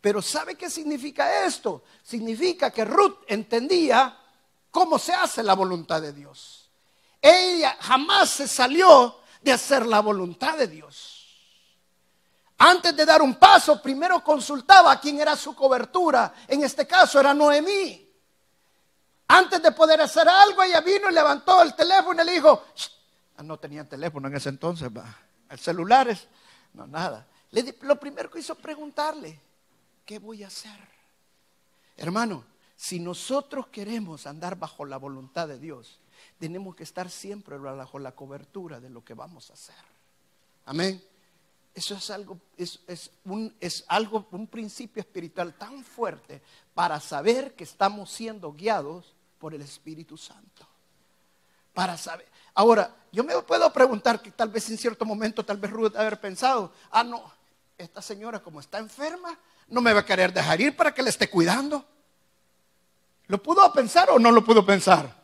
Pero 0.00 0.20
¿sabe 0.20 0.56
qué 0.56 0.68
significa 0.68 1.46
esto? 1.46 1.84
Significa 2.02 2.72
que 2.72 2.84
Ruth 2.84 3.18
entendía 3.28 4.18
cómo 4.72 4.98
se 4.98 5.12
hace 5.12 5.44
la 5.44 5.54
voluntad 5.54 6.02
de 6.02 6.12
Dios. 6.12 6.68
Ella 7.22 7.76
jamás 7.78 8.30
se 8.30 8.48
salió 8.48 9.20
de 9.40 9.52
hacer 9.52 9.86
la 9.86 10.00
voluntad 10.00 10.58
de 10.58 10.66
Dios. 10.66 11.19
Antes 12.62 12.94
de 12.94 13.06
dar 13.06 13.22
un 13.22 13.36
paso, 13.36 13.80
primero 13.80 14.22
consultaba 14.22 14.92
a 14.92 15.00
quién 15.00 15.18
era 15.18 15.34
su 15.34 15.54
cobertura. 15.54 16.34
En 16.46 16.62
este 16.62 16.86
caso 16.86 17.18
era 17.18 17.32
Noemí. 17.32 18.06
Antes 19.28 19.62
de 19.62 19.72
poder 19.72 20.02
hacer 20.02 20.28
algo, 20.28 20.62
ella 20.62 20.82
vino 20.82 21.08
y 21.08 21.14
levantó 21.14 21.62
el 21.62 21.74
teléfono 21.74 22.22
y 22.22 22.26
le 22.26 22.32
dijo, 22.32 22.62
ah, 23.36 23.42
no 23.42 23.58
tenían 23.58 23.88
teléfono 23.88 24.28
en 24.28 24.36
ese 24.36 24.50
entonces, 24.50 24.90
el 25.48 25.58
celular 25.58 26.08
es, 26.08 26.28
no, 26.74 26.86
nada. 26.86 27.26
lo 27.80 27.98
primero 27.98 28.30
que 28.30 28.40
hizo 28.40 28.54
preguntarle, 28.56 29.40
¿qué 30.04 30.18
voy 30.18 30.44
a 30.44 30.48
hacer? 30.48 30.78
Hermano, 31.96 32.44
si 32.76 33.00
nosotros 33.00 33.68
queremos 33.68 34.26
andar 34.26 34.56
bajo 34.56 34.84
la 34.84 34.98
voluntad 34.98 35.48
de 35.48 35.58
Dios, 35.58 35.98
tenemos 36.38 36.76
que 36.76 36.82
estar 36.82 37.08
siempre 37.08 37.56
bajo 37.56 37.98
la 37.98 38.12
cobertura 38.12 38.80
de 38.80 38.90
lo 38.90 39.02
que 39.02 39.14
vamos 39.14 39.48
a 39.48 39.54
hacer. 39.54 39.82
Amén. 40.66 41.02
Eso 41.80 41.94
es 41.94 42.10
algo, 42.10 42.38
es, 42.58 43.10
un, 43.24 43.56
es 43.58 43.86
algo, 43.88 44.26
un 44.32 44.46
principio 44.46 45.00
espiritual 45.00 45.54
tan 45.54 45.82
fuerte 45.82 46.42
para 46.74 47.00
saber 47.00 47.54
que 47.54 47.64
estamos 47.64 48.10
siendo 48.10 48.52
guiados 48.52 49.14
por 49.38 49.54
el 49.54 49.62
Espíritu 49.62 50.18
Santo. 50.18 50.68
Para 51.72 51.96
saber. 51.96 52.28
Ahora, 52.52 52.94
yo 53.10 53.24
me 53.24 53.32
puedo 53.40 53.72
preguntar 53.72 54.20
que 54.20 54.30
tal 54.30 54.50
vez 54.50 54.68
en 54.68 54.76
cierto 54.76 55.06
momento, 55.06 55.42
tal 55.42 55.56
vez 55.56 55.70
Ruth 55.70 55.96
haber 55.96 56.20
pensado, 56.20 56.70
ah, 56.90 57.02
no, 57.02 57.32
esta 57.78 58.02
señora 58.02 58.40
como 58.40 58.60
está 58.60 58.76
enferma, 58.76 59.38
no 59.68 59.80
me 59.80 59.94
va 59.94 60.00
a 60.00 60.04
querer 60.04 60.34
dejar 60.34 60.60
ir 60.60 60.76
para 60.76 60.92
que 60.92 61.02
le 61.02 61.08
esté 61.08 61.30
cuidando. 61.30 61.82
¿Lo 63.28 63.42
pudo 63.42 63.72
pensar 63.72 64.10
o 64.10 64.18
no 64.18 64.30
lo 64.30 64.44
pudo 64.44 64.66
pensar? 64.66 65.18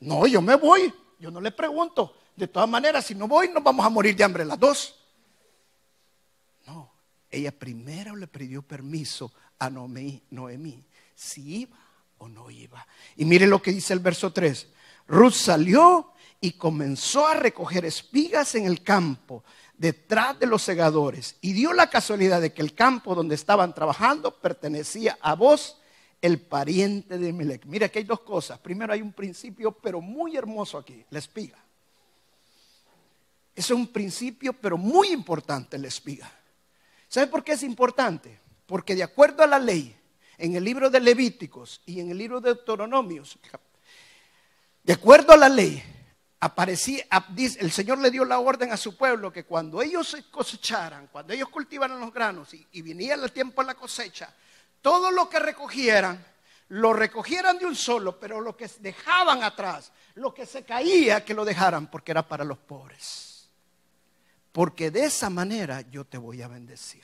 No, 0.00 0.26
yo 0.26 0.42
me 0.42 0.56
voy, 0.56 0.92
yo 1.18 1.30
no 1.30 1.40
le 1.40 1.50
pregunto. 1.50 2.14
De 2.36 2.46
todas 2.46 2.68
maneras, 2.68 3.06
si 3.06 3.14
no 3.14 3.26
voy, 3.26 3.48
nos 3.48 3.62
vamos 3.62 3.86
a 3.86 3.88
morir 3.88 4.14
de 4.14 4.22
hambre 4.22 4.44
las 4.44 4.60
dos. 4.60 4.98
Ella 7.32 7.50
primero 7.50 8.14
le 8.14 8.26
pidió 8.26 8.60
permiso 8.60 9.32
a 9.58 9.70
Noemí, 9.70 10.22
si 11.14 11.60
iba 11.62 11.78
o 12.18 12.28
no 12.28 12.50
iba. 12.50 12.86
Y 13.16 13.24
mire 13.24 13.46
lo 13.46 13.62
que 13.62 13.72
dice 13.72 13.94
el 13.94 14.00
verso 14.00 14.32
3. 14.34 14.68
Ruth 15.08 15.32
salió 15.32 16.12
y 16.40 16.52
comenzó 16.52 17.26
a 17.26 17.34
recoger 17.34 17.86
espigas 17.86 18.54
en 18.54 18.66
el 18.66 18.82
campo 18.82 19.44
detrás 19.78 20.38
de 20.38 20.46
los 20.46 20.62
segadores. 20.62 21.36
Y 21.40 21.54
dio 21.54 21.72
la 21.72 21.88
casualidad 21.88 22.42
de 22.42 22.52
que 22.52 22.60
el 22.60 22.74
campo 22.74 23.14
donde 23.14 23.34
estaban 23.34 23.74
trabajando 23.74 24.38
pertenecía 24.38 25.16
a 25.22 25.34
vos, 25.34 25.78
el 26.20 26.38
pariente 26.38 27.16
de 27.16 27.32
Melech. 27.32 27.64
Mira 27.64 27.88
que 27.88 28.00
hay 28.00 28.04
dos 28.04 28.20
cosas. 28.20 28.58
Primero 28.58 28.92
hay 28.92 29.00
un 29.00 29.12
principio, 29.12 29.72
pero 29.72 30.02
muy 30.02 30.36
hermoso 30.36 30.76
aquí, 30.76 31.02
la 31.08 31.18
espiga. 31.18 31.58
Es 33.54 33.70
un 33.70 33.86
principio, 33.86 34.52
pero 34.52 34.76
muy 34.76 35.08
importante 35.08 35.78
la 35.78 35.88
espiga. 35.88 36.30
¿Sabe 37.12 37.26
por 37.26 37.44
qué 37.44 37.52
es 37.52 37.62
importante? 37.62 38.40
Porque 38.64 38.94
de 38.94 39.02
acuerdo 39.02 39.42
a 39.42 39.46
la 39.46 39.58
ley, 39.58 39.94
en 40.38 40.56
el 40.56 40.64
libro 40.64 40.88
de 40.88 40.98
Levíticos 40.98 41.82
y 41.84 42.00
en 42.00 42.10
el 42.10 42.16
libro 42.16 42.40
de 42.40 42.54
Deuteronomios, 42.54 43.38
de 44.82 44.92
acuerdo 44.94 45.34
a 45.34 45.36
la 45.36 45.50
ley, 45.50 45.82
aparecía, 46.40 47.04
el 47.36 47.70
Señor 47.70 47.98
le 47.98 48.10
dio 48.10 48.24
la 48.24 48.38
orden 48.38 48.72
a 48.72 48.78
su 48.78 48.96
pueblo 48.96 49.30
que 49.30 49.44
cuando 49.44 49.82
ellos 49.82 50.16
cosecharan, 50.30 51.08
cuando 51.08 51.34
ellos 51.34 51.50
cultivaran 51.50 52.00
los 52.00 52.14
granos 52.14 52.54
y, 52.54 52.66
y 52.72 52.80
viniera 52.80 53.22
el 53.22 53.30
tiempo 53.30 53.60
de 53.60 53.66
la 53.66 53.74
cosecha, 53.74 54.34
todo 54.80 55.10
lo 55.10 55.28
que 55.28 55.38
recogieran, 55.38 56.24
lo 56.68 56.94
recogieran 56.94 57.58
de 57.58 57.66
un 57.66 57.76
solo, 57.76 58.18
pero 58.18 58.40
lo 58.40 58.56
que 58.56 58.70
dejaban 58.78 59.42
atrás, 59.42 59.92
lo 60.14 60.32
que 60.32 60.46
se 60.46 60.64
caía, 60.64 61.22
que 61.22 61.34
lo 61.34 61.44
dejaran, 61.44 61.90
porque 61.90 62.12
era 62.12 62.26
para 62.26 62.42
los 62.42 62.56
pobres 62.56 63.31
porque 64.52 64.90
de 64.90 65.04
esa 65.04 65.30
manera 65.30 65.80
yo 65.90 66.04
te 66.04 66.18
voy 66.18 66.42
a 66.42 66.48
bendecir. 66.48 67.02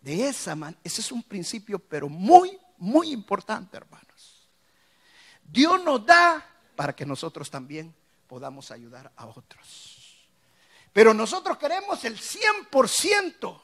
De 0.00 0.28
esa 0.28 0.54
manera, 0.54 0.80
ese 0.84 1.00
es 1.00 1.12
un 1.12 1.22
principio, 1.22 1.78
pero 1.78 2.08
muy, 2.08 2.58
muy 2.76 3.12
importante, 3.12 3.76
hermanos. 3.76 4.48
Dios 5.42 5.82
nos 5.82 6.04
da 6.04 6.44
para 6.76 6.94
que 6.94 7.06
nosotros 7.06 7.50
también 7.50 7.94
podamos 8.26 8.70
ayudar 8.70 9.12
a 9.16 9.26
otros. 9.26 10.28
Pero 10.92 11.14
nosotros 11.14 11.56
queremos 11.58 12.04
el 12.04 12.18
100%. 12.18 13.62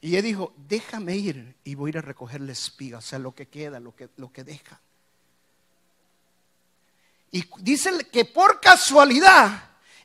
Y 0.00 0.16
él 0.16 0.22
dijo, 0.22 0.52
déjame 0.56 1.16
ir 1.16 1.56
y 1.64 1.74
voy 1.74 1.88
a 1.88 1.90
ir 1.90 1.98
a 1.98 2.02
recoger 2.02 2.40
la 2.42 2.52
espiga, 2.52 2.98
o 2.98 3.00
sea, 3.00 3.18
lo 3.18 3.34
que 3.34 3.48
queda, 3.48 3.80
lo 3.80 3.94
que, 3.94 4.10
lo 4.16 4.32
que 4.32 4.44
deja. 4.44 4.80
Y 7.34 7.44
dice 7.58 7.90
que 8.12 8.26
por 8.26 8.60
casualidad 8.60 9.50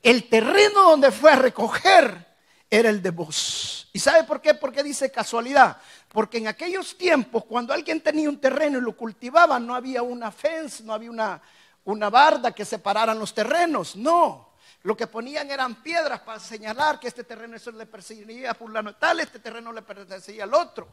el 0.02 0.28
terreno 0.28 0.82
donde 0.82 1.12
fue 1.12 1.32
a 1.32 1.36
recoger 1.36 2.26
era 2.68 2.90
el 2.90 3.04
de 3.04 3.12
vos. 3.12 3.88
¿Y 3.94 4.00
sabe 4.00 4.24
por 4.24 4.42
qué? 4.42 4.56
Porque 4.56 4.82
dice 4.82 5.12
casualidad. 5.12 5.78
Porque 6.08 6.40
en 6.40 6.48
aquellos 6.48 6.98
tiempos, 6.98 7.46
cuando 7.46 7.72
alguien 7.72 8.02
tenía 8.02 8.28
un 8.28 8.42
terreno 8.42 8.80
y 8.80 8.82
lo 8.82 8.98
cultivaba, 8.98 9.60
no 9.60 9.76
había 9.76 10.02
una 10.02 10.32
fence, 10.32 10.84
no 10.84 10.92
había 10.92 11.12
una, 11.12 11.40
una 11.86 12.10
barda 12.10 12.52
que 12.52 12.66
separaran 12.66 13.20
los 13.20 13.32
terrenos. 13.32 13.96
No. 13.96 14.54
Lo 14.82 14.98
que 14.98 15.06
ponían 15.06 15.52
eran 15.52 15.84
piedras 15.84 16.22
para 16.22 16.40
señalar 16.40 17.00
que 17.00 17.10
este 17.10 17.26
terreno 17.26 17.58
eso 17.58 17.70
le 17.70 17.86
perseguiría 17.86 18.50
a 18.50 18.56
fulano 18.56 18.96
tal, 18.96 19.20
este 19.20 19.38
terreno 19.38 19.72
le 19.72 19.84
pertenecía 19.84 20.46
al 20.46 20.54
otro. 20.56 20.88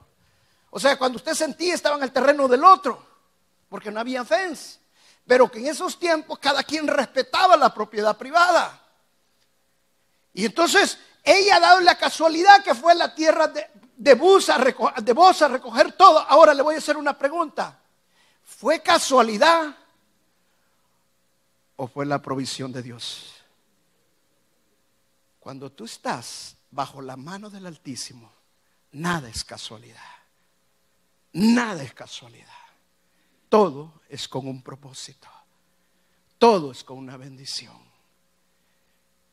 O 0.68 0.78
sea, 0.78 0.98
cuando 0.98 1.16
usted 1.16 1.32
sentía 1.32 1.72
estaba 1.72 1.96
en 1.96 2.02
el 2.02 2.12
terreno 2.12 2.46
del 2.46 2.62
otro, 2.62 3.02
porque 3.70 3.90
no 3.90 4.00
había 4.00 4.22
fence 4.22 4.84
pero 5.26 5.50
que 5.50 5.58
en 5.58 5.66
esos 5.66 5.98
tiempos 5.98 6.38
cada 6.38 6.62
quien 6.62 6.86
respetaba 6.86 7.56
la 7.56 7.74
propiedad 7.74 8.16
privada. 8.16 8.82
Y 10.32 10.44
entonces 10.44 10.98
ella 11.24 11.56
ha 11.56 11.60
dado 11.60 11.80
la 11.80 11.98
casualidad 11.98 12.62
que 12.62 12.74
fue 12.74 12.94
la 12.94 13.14
tierra 13.14 13.48
de, 13.48 13.66
de, 13.96 14.12
a 14.12 15.00
de 15.00 15.44
a 15.44 15.48
recoger 15.48 15.92
todo. 15.92 16.20
Ahora 16.20 16.54
le 16.54 16.62
voy 16.62 16.76
a 16.76 16.78
hacer 16.78 16.96
una 16.96 17.18
pregunta. 17.18 17.80
¿Fue 18.44 18.80
casualidad 18.80 19.74
o 21.74 21.88
fue 21.88 22.06
la 22.06 22.22
provisión 22.22 22.72
de 22.72 22.82
Dios? 22.82 23.34
Cuando 25.40 25.72
tú 25.72 25.84
estás 25.84 26.56
bajo 26.70 27.02
la 27.02 27.16
mano 27.16 27.50
del 27.50 27.66
Altísimo, 27.66 28.32
nada 28.92 29.28
es 29.28 29.44
casualidad. 29.44 30.00
Nada 31.32 31.82
es 31.82 31.92
casualidad. 31.92 32.65
Todo 33.56 34.02
es 34.10 34.28
con 34.28 34.46
un 34.46 34.60
propósito. 34.60 35.28
Todo 36.36 36.72
es 36.72 36.84
con 36.84 36.98
una 36.98 37.16
bendición. 37.16 37.74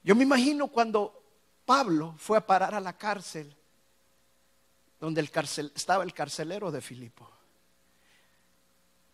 Yo 0.02 0.16
me 0.16 0.24
imagino 0.24 0.70
cuando 0.70 1.22
Pablo 1.66 2.16
fue 2.18 2.38
a 2.38 2.48
parar 2.48 2.74
a 2.74 2.80
la 2.80 2.98
cárcel, 2.98 3.54
donde 4.98 5.30
estaba 5.76 6.06
el 6.06 6.14
carcelero 6.14 6.72
de 6.72 6.80
Filipo. 6.80 7.30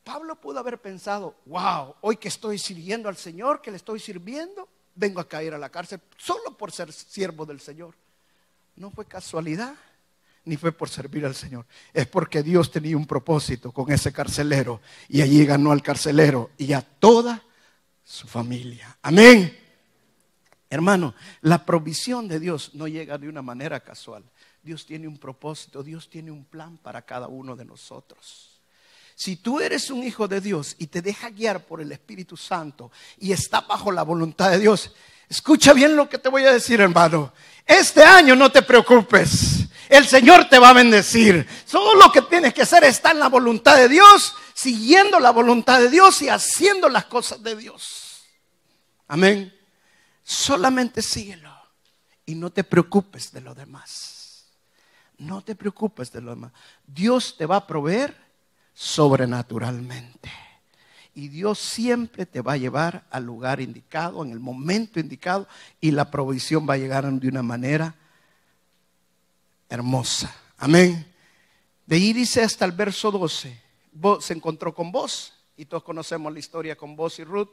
Pablo 0.03 0.39
pudo 0.39 0.59
haber 0.59 0.79
pensado, 0.79 1.37
wow, 1.47 1.95
hoy 2.01 2.17
que 2.17 2.27
estoy 2.27 2.59
sirviendo 2.59 3.09
al 3.09 3.17
Señor, 3.17 3.63
que 3.63 3.71
le 3.71 3.77
estoy 3.77 3.99
sirviendo, 3.99 4.69
vengo 4.93 5.21
a 5.21 5.27
caer 5.27 5.55
a 5.55 5.57
la 5.57 5.71
cárcel 5.71 6.01
solo 6.17 6.55
por 6.55 6.71
ser 6.71 6.93
siervo 6.93 7.47
del 7.47 7.61
Señor. 7.61 7.95
No 8.75 8.91
fue 8.91 9.07
casualidad 9.07 9.73
ni 10.49 10.57
fue 10.57 10.71
por 10.71 10.89
servir 10.89 11.25
al 11.25 11.35
Señor. 11.35 11.65
Es 11.93 12.07
porque 12.07 12.43
Dios 12.43 12.71
tenía 12.71 12.97
un 12.97 13.05
propósito 13.05 13.71
con 13.71 13.91
ese 13.91 14.11
carcelero 14.11 14.81
y 15.07 15.21
allí 15.21 15.45
ganó 15.45 15.71
al 15.71 15.81
carcelero 15.81 16.51
y 16.57 16.73
a 16.73 16.81
toda 16.81 17.41
su 18.03 18.27
familia. 18.27 18.97
Amén. 19.03 19.55
Hermano, 20.69 21.15
la 21.41 21.65
provisión 21.65 22.27
de 22.27 22.39
Dios 22.39 22.71
no 22.73 22.87
llega 22.87 23.17
de 23.17 23.29
una 23.29 23.41
manera 23.41 23.79
casual. 23.79 24.23
Dios 24.61 24.85
tiene 24.85 25.07
un 25.07 25.17
propósito, 25.17 25.83
Dios 25.83 26.09
tiene 26.09 26.31
un 26.31 26.43
plan 26.43 26.77
para 26.77 27.03
cada 27.03 27.27
uno 27.27 27.55
de 27.55 27.65
nosotros. 27.65 28.61
Si 29.15 29.35
tú 29.35 29.59
eres 29.59 29.89
un 29.91 30.03
hijo 30.03 30.27
de 30.27 30.41
Dios 30.41 30.75
y 30.79 30.87
te 30.87 31.01
deja 31.01 31.29
guiar 31.29 31.65
por 31.65 31.81
el 31.81 31.91
Espíritu 31.91 32.37
Santo 32.37 32.91
y 33.17 33.31
está 33.31 33.61
bajo 33.61 33.91
la 33.91 34.03
voluntad 34.03 34.51
de 34.51 34.59
Dios, 34.59 34.93
escucha 35.27 35.73
bien 35.73 35.95
lo 35.95 36.07
que 36.09 36.17
te 36.17 36.29
voy 36.29 36.43
a 36.45 36.53
decir, 36.53 36.81
hermano. 36.81 37.33
Este 37.65 38.03
año 38.03 38.35
no 38.35 38.51
te 38.51 38.61
preocupes. 38.61 39.58
El 39.89 40.05
Señor 40.05 40.47
te 40.47 40.59
va 40.59 40.69
a 40.69 40.73
bendecir. 40.73 41.47
Solo 41.65 41.95
lo 41.95 42.11
que 42.11 42.21
tienes 42.21 42.53
que 42.53 42.61
hacer 42.61 42.83
está 42.83 43.09
en 43.11 43.19
la 43.19 43.27
voluntad 43.27 43.75
de 43.75 43.89
Dios, 43.89 44.35
siguiendo 44.53 45.19
la 45.19 45.31
voluntad 45.31 45.79
de 45.79 45.89
Dios 45.89 46.21
y 46.21 46.29
haciendo 46.29 46.87
las 46.89 47.05
cosas 47.05 47.41
de 47.41 47.55
Dios. 47.55 48.23
Amén. 49.07 49.51
Solamente 50.23 51.01
síguelo 51.01 51.51
y 52.27 52.35
no 52.35 52.51
te 52.51 52.63
preocupes 52.63 53.31
de 53.31 53.41
lo 53.41 53.55
demás. 53.55 54.45
No 55.17 55.41
te 55.41 55.55
preocupes 55.55 56.11
de 56.11 56.21
lo 56.21 56.29
demás. 56.29 56.51
Dios 56.85 57.35
te 57.35 57.47
va 57.47 57.55
a 57.55 57.67
proveer 57.67 58.15
sobrenaturalmente. 58.75 60.31
Y 61.15 61.29
Dios 61.29 61.57
siempre 61.57 62.27
te 62.27 62.41
va 62.41 62.53
a 62.53 62.57
llevar 62.57 63.05
al 63.09 63.25
lugar 63.25 63.59
indicado, 63.59 64.23
en 64.23 64.31
el 64.31 64.39
momento 64.39 64.99
indicado, 64.99 65.47
y 65.81 65.91
la 65.91 66.11
provisión 66.11 66.69
va 66.69 66.75
a 66.75 66.77
llegar 66.77 67.11
de 67.11 67.27
una 67.27 67.41
manera 67.41 67.95
hermosa. 69.69 70.35
Amén. 70.57 71.05
De 71.85 71.95
ahí 71.95 72.13
dice 72.13 72.43
hasta 72.43 72.65
el 72.65 72.71
verso 72.71 73.11
12, 73.11 73.61
se 74.19 74.33
encontró 74.33 74.73
con 74.73 74.91
vos, 74.91 75.33
y 75.55 75.65
todos 75.65 75.83
conocemos 75.83 76.31
la 76.31 76.39
historia 76.39 76.75
con 76.75 76.95
vos 76.95 77.19
y 77.19 77.23
Ruth. 77.23 77.49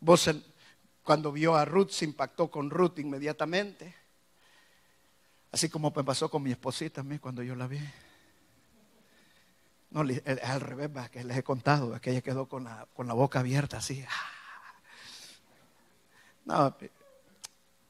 Vos 0.00 0.30
cuando 1.02 1.32
vio 1.32 1.56
a 1.56 1.64
Ruth 1.64 1.90
se 1.90 2.04
impactó 2.04 2.50
con 2.50 2.70
Ruth 2.70 2.98
inmediatamente. 2.98 3.94
Así 5.52 5.68
como 5.68 5.92
pasó 5.92 6.30
con 6.30 6.42
mi 6.42 6.52
esposita 6.52 7.00
a 7.00 7.04
mí 7.04 7.18
cuando 7.18 7.42
yo 7.42 7.54
la 7.56 7.66
vi. 7.66 7.80
No, 9.90 10.02
es 10.02 10.22
al 10.44 10.60
revés, 10.60 11.10
que 11.10 11.24
les 11.24 11.36
he 11.36 11.42
contado, 11.42 12.00
que 12.00 12.10
ella 12.10 12.20
quedó 12.20 12.46
con 12.46 12.64
la, 12.64 12.86
con 12.94 13.08
la 13.08 13.14
boca 13.14 13.40
abierta 13.40 13.78
así. 13.78 14.04
No, 16.44 16.76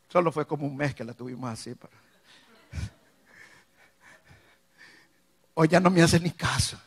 solo 0.09 0.33
fue 0.33 0.47
como 0.47 0.67
un 0.67 0.77
mes 0.77 0.95
que 0.95 1.05
la 1.05 1.13
tuvimos 1.13 1.51
así. 1.51 1.75
Hoy 5.63 5.69
ya 5.69 5.79
no 5.79 5.91
me 5.91 6.01
hace 6.01 6.19
ni 6.19 6.31
caso. 6.31 6.81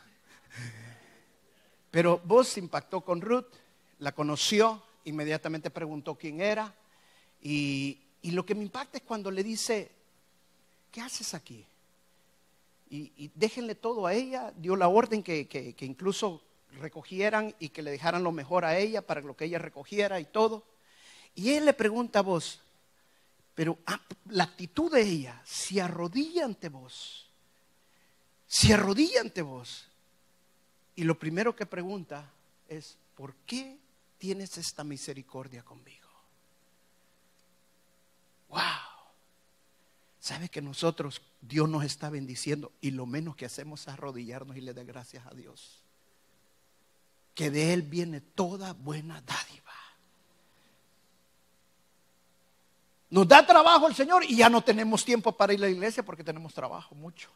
Pero 1.91 2.19
vos 2.25 2.47
se 2.47 2.59
impactó 2.59 3.01
con 3.01 3.21
Ruth, 3.21 3.45
la 3.99 4.13
conoció, 4.13 4.81
inmediatamente 5.03 5.69
preguntó 5.69 6.15
quién 6.15 6.41
era. 6.41 6.73
Y, 7.39 7.99
y 8.23 8.31
lo 8.31 8.43
que 8.43 8.55
me 8.55 8.63
impacta 8.63 8.97
es 8.97 9.03
cuando 9.03 9.29
le 9.29 9.43
dice, 9.43 9.91
¿qué 10.91 11.01
haces 11.01 11.35
aquí? 11.35 11.63
y, 12.89 13.29
déjenle 13.35 13.75
todo 13.75 14.07
a 14.07 14.15
ella. 14.15 14.51
Dio 14.57 14.75
la 14.75 14.87
orden 14.87 15.21
que, 15.21 15.75
incluso 15.81 16.41
recogieran 16.79 17.53
y 17.59 17.69
que 17.69 17.83
le 17.83 17.91
dejaran 17.91 18.23
lo 18.23 18.31
mejor 18.31 18.65
a 18.65 18.79
ella 18.79 19.05
para 19.05 19.21
lo 19.21 19.37
que 19.37 19.45
ella 19.45 19.59
recogiera 19.59 20.19
y 20.19 20.25
todo. 20.25 20.63
Y 21.35 21.51
él 21.51 21.65
le 21.65 21.73
pregunta 21.73 22.17
a 22.17 22.23
vos, 22.23 22.59
pero 23.53 23.77
ah, 23.85 24.01
la 24.29 24.45
actitud 24.45 24.91
de 24.91 25.03
ella, 25.03 25.39
si 25.45 25.79
arrodilla 25.79 26.45
ante 26.45 26.69
vos, 26.69 27.29
si 28.53 28.71
arrodilla 28.71 29.19
ante 29.19 29.41
vos, 29.41 29.87
y 30.95 31.05
lo 31.05 31.17
primero 31.17 31.55
que 31.55 31.65
pregunta 31.65 32.31
es, 32.67 32.99
¿por 33.15 33.33
qué 33.47 33.79
tienes 34.19 34.59
esta 34.59 34.83
misericordia 34.83 35.63
conmigo? 35.63 36.07
¡Wow! 38.49 38.59
¿Sabe 40.19 40.49
que 40.49 40.61
nosotros, 40.61 41.23
Dios 41.41 41.67
nos 41.67 41.83
está 41.83 42.11
bendiciendo 42.11 42.71
y 42.79 42.91
lo 42.91 43.07
menos 43.07 43.35
que 43.35 43.47
hacemos 43.47 43.81
es 43.81 43.87
arrodillarnos 43.87 44.55
y 44.55 44.61
le 44.61 44.75
dar 44.75 44.85
gracias 44.85 45.25
a 45.25 45.33
Dios? 45.33 45.79
Que 47.33 47.49
de 47.49 47.73
Él 47.73 47.81
viene 47.81 48.21
toda 48.21 48.73
buena 48.73 49.19
dádiva. 49.21 49.73
Nos 53.09 53.27
da 53.27 53.47
trabajo 53.47 53.87
el 53.87 53.95
Señor 53.95 54.23
y 54.23 54.35
ya 54.35 54.47
no 54.47 54.63
tenemos 54.63 55.03
tiempo 55.03 55.35
para 55.35 55.53
ir 55.53 55.59
a 55.59 55.65
la 55.65 55.69
iglesia 55.69 56.05
porque 56.05 56.23
tenemos 56.23 56.53
trabajo 56.53 56.93
mucho. 56.93 57.31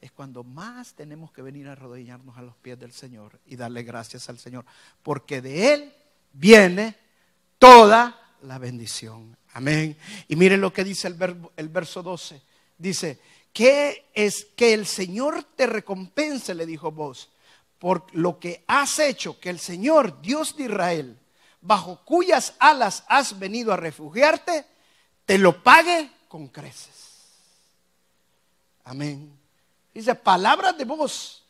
Es 0.00 0.12
cuando 0.12 0.44
más 0.44 0.94
tenemos 0.94 1.32
que 1.32 1.42
venir 1.42 1.68
a 1.68 1.72
arrodillarnos 1.72 2.36
a 2.36 2.42
los 2.42 2.56
pies 2.56 2.78
del 2.78 2.92
Señor 2.92 3.40
y 3.46 3.56
darle 3.56 3.82
gracias 3.82 4.28
al 4.28 4.38
Señor. 4.38 4.64
Porque 5.02 5.40
de 5.40 5.74
Él 5.74 5.92
viene 6.32 6.96
toda 7.58 8.34
la 8.42 8.58
bendición. 8.58 9.36
Amén. 9.54 9.96
Y 10.28 10.36
miren 10.36 10.60
lo 10.60 10.72
que 10.72 10.84
dice 10.84 11.08
el, 11.08 11.16
el 11.56 11.68
verso 11.68 12.02
12. 12.02 12.40
Dice, 12.78 13.20
¿qué 13.52 14.10
es 14.14 14.46
que 14.56 14.74
el 14.74 14.86
Señor 14.86 15.44
te 15.56 15.66
recompense? 15.66 16.54
Le 16.54 16.66
dijo 16.66 16.92
vos, 16.92 17.30
por 17.78 18.06
lo 18.14 18.38
que 18.38 18.64
has 18.66 18.98
hecho, 18.98 19.40
que 19.40 19.50
el 19.50 19.58
Señor, 19.58 20.20
Dios 20.20 20.56
de 20.56 20.64
Israel, 20.64 21.18
bajo 21.60 22.04
cuyas 22.04 22.54
alas 22.58 23.04
has 23.08 23.38
venido 23.38 23.72
a 23.72 23.76
refugiarte, 23.76 24.66
te 25.24 25.38
lo 25.38 25.62
pague 25.62 26.10
con 26.28 26.48
creces. 26.48 27.06
Amén. 28.84 29.45
Dice, 29.98 30.14
palabras 30.14 30.76
de 30.76 30.84
vos 30.84 31.42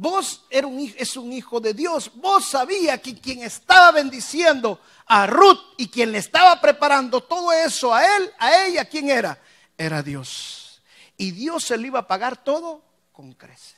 Vos 0.00 0.44
era 0.48 0.68
un, 0.68 0.94
es 0.96 1.16
un 1.16 1.32
hijo 1.32 1.58
de 1.58 1.74
Dios. 1.74 2.12
Vos 2.14 2.46
sabía 2.46 3.02
que 3.02 3.18
quien 3.18 3.42
estaba 3.42 3.90
bendiciendo 3.90 4.80
a 5.06 5.26
Ruth 5.26 5.58
y 5.76 5.88
quien 5.88 6.12
le 6.12 6.18
estaba 6.18 6.60
preparando 6.60 7.20
todo 7.20 7.52
eso 7.52 7.92
a 7.92 8.04
él, 8.04 8.32
a 8.38 8.64
ella, 8.64 8.84
¿quién 8.84 9.10
era? 9.10 9.42
Era 9.76 10.00
Dios. 10.00 10.80
Y 11.16 11.32
Dios 11.32 11.64
se 11.64 11.76
le 11.76 11.88
iba 11.88 11.98
a 11.98 12.06
pagar 12.06 12.36
todo 12.36 12.80
con 13.12 13.32
creces. 13.32 13.74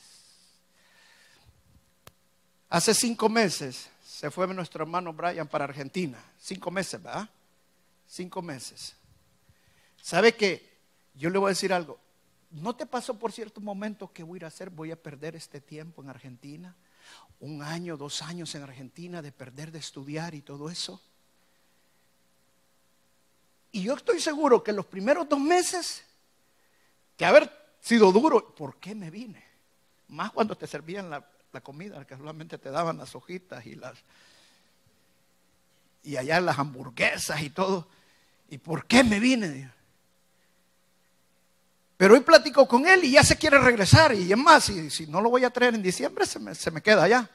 Hace 2.69 2.93
cinco 2.93 3.27
meses 3.27 3.89
se 4.05 4.29
fue 4.29 4.45
nuestro 4.53 4.83
hermano 4.83 5.13
Brian 5.13 5.47
para 5.47 5.65
Argentina. 5.65 6.23
Cinco 6.39 6.69
meses, 6.69 7.01
¿verdad? 7.01 7.27
Cinco 8.07 8.43
meses. 8.43 8.95
¿Sabe 9.99 10.35
que 10.35 10.69
Yo 11.15 11.31
le 11.31 11.39
voy 11.39 11.47
a 11.47 11.49
decir 11.49 11.73
algo. 11.73 11.99
¿No 12.51 12.75
te 12.75 12.85
pasó 12.85 13.17
por 13.17 13.31
cierto 13.31 13.61
momento 13.61 14.11
que 14.11 14.23
voy 14.23 14.39
a 14.43 14.47
hacer? 14.47 14.69
Voy 14.69 14.91
a 14.91 15.01
perder 15.01 15.35
este 15.35 15.61
tiempo 15.61 16.01
en 16.01 16.09
Argentina. 16.09 16.75
Un 17.39 17.63
año, 17.63 17.97
dos 17.97 18.21
años 18.21 18.53
en 18.55 18.63
Argentina 18.63 19.21
de 19.21 19.31
perder 19.31 19.71
de 19.71 19.79
estudiar 19.79 20.35
y 20.35 20.41
todo 20.41 20.69
eso. 20.69 21.01
Y 23.71 23.83
yo 23.83 23.95
estoy 23.95 24.19
seguro 24.19 24.61
que 24.61 24.73
los 24.73 24.85
primeros 24.85 25.29
dos 25.29 25.39
meses, 25.39 26.03
que 27.15 27.23
haber 27.23 27.49
sido 27.79 28.11
duro, 28.11 28.53
¿por 28.53 28.75
qué 28.77 28.93
me 28.93 29.09
vine? 29.09 29.43
Más 30.09 30.31
cuando 30.31 30.57
te 30.57 30.67
servían 30.67 31.09
la, 31.09 31.25
comida, 31.63 32.05
que 32.05 32.17
solamente 32.17 32.57
te 32.57 32.69
daban 32.69 32.97
las 32.97 33.15
hojitas 33.15 33.65
y 33.65 33.75
las... 33.75 33.97
Y 36.03 36.17
allá 36.17 36.41
las 36.41 36.59
hamburguesas 36.59 37.41
y 37.41 37.49
todo. 37.49 37.87
¿Y 38.49 38.57
por 38.57 38.85
qué 38.85 39.03
me 39.03 39.19
vine? 39.19 39.71
Pero 42.01 42.15
hoy 42.15 42.21
platico 42.21 42.67
con 42.67 42.87
él 42.87 43.03
y 43.03 43.11
ya 43.11 43.23
se 43.23 43.37
quiere 43.37 43.59
regresar. 43.59 44.15
Y 44.15 44.31
es 44.31 44.37
más, 44.37 44.63
si, 44.63 45.05
no 45.05 45.21
lo 45.21 45.29
voy 45.29 45.43
a 45.43 45.51
traer 45.51 45.75
en 45.75 45.83
diciembre, 45.83 46.25
se 46.25 46.39
me, 46.39 46.55
se 46.55 46.71
me 46.71 46.81
queda 46.81 47.03
allá. 47.03 47.29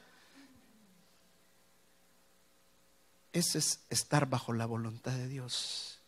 Ese 3.33 3.59
es 3.59 3.79
estar 3.90 4.29
bajo 4.29 4.52
la 4.52 4.66
voluntad 4.66 5.12
de 5.12 5.29
Dios. 5.29 6.00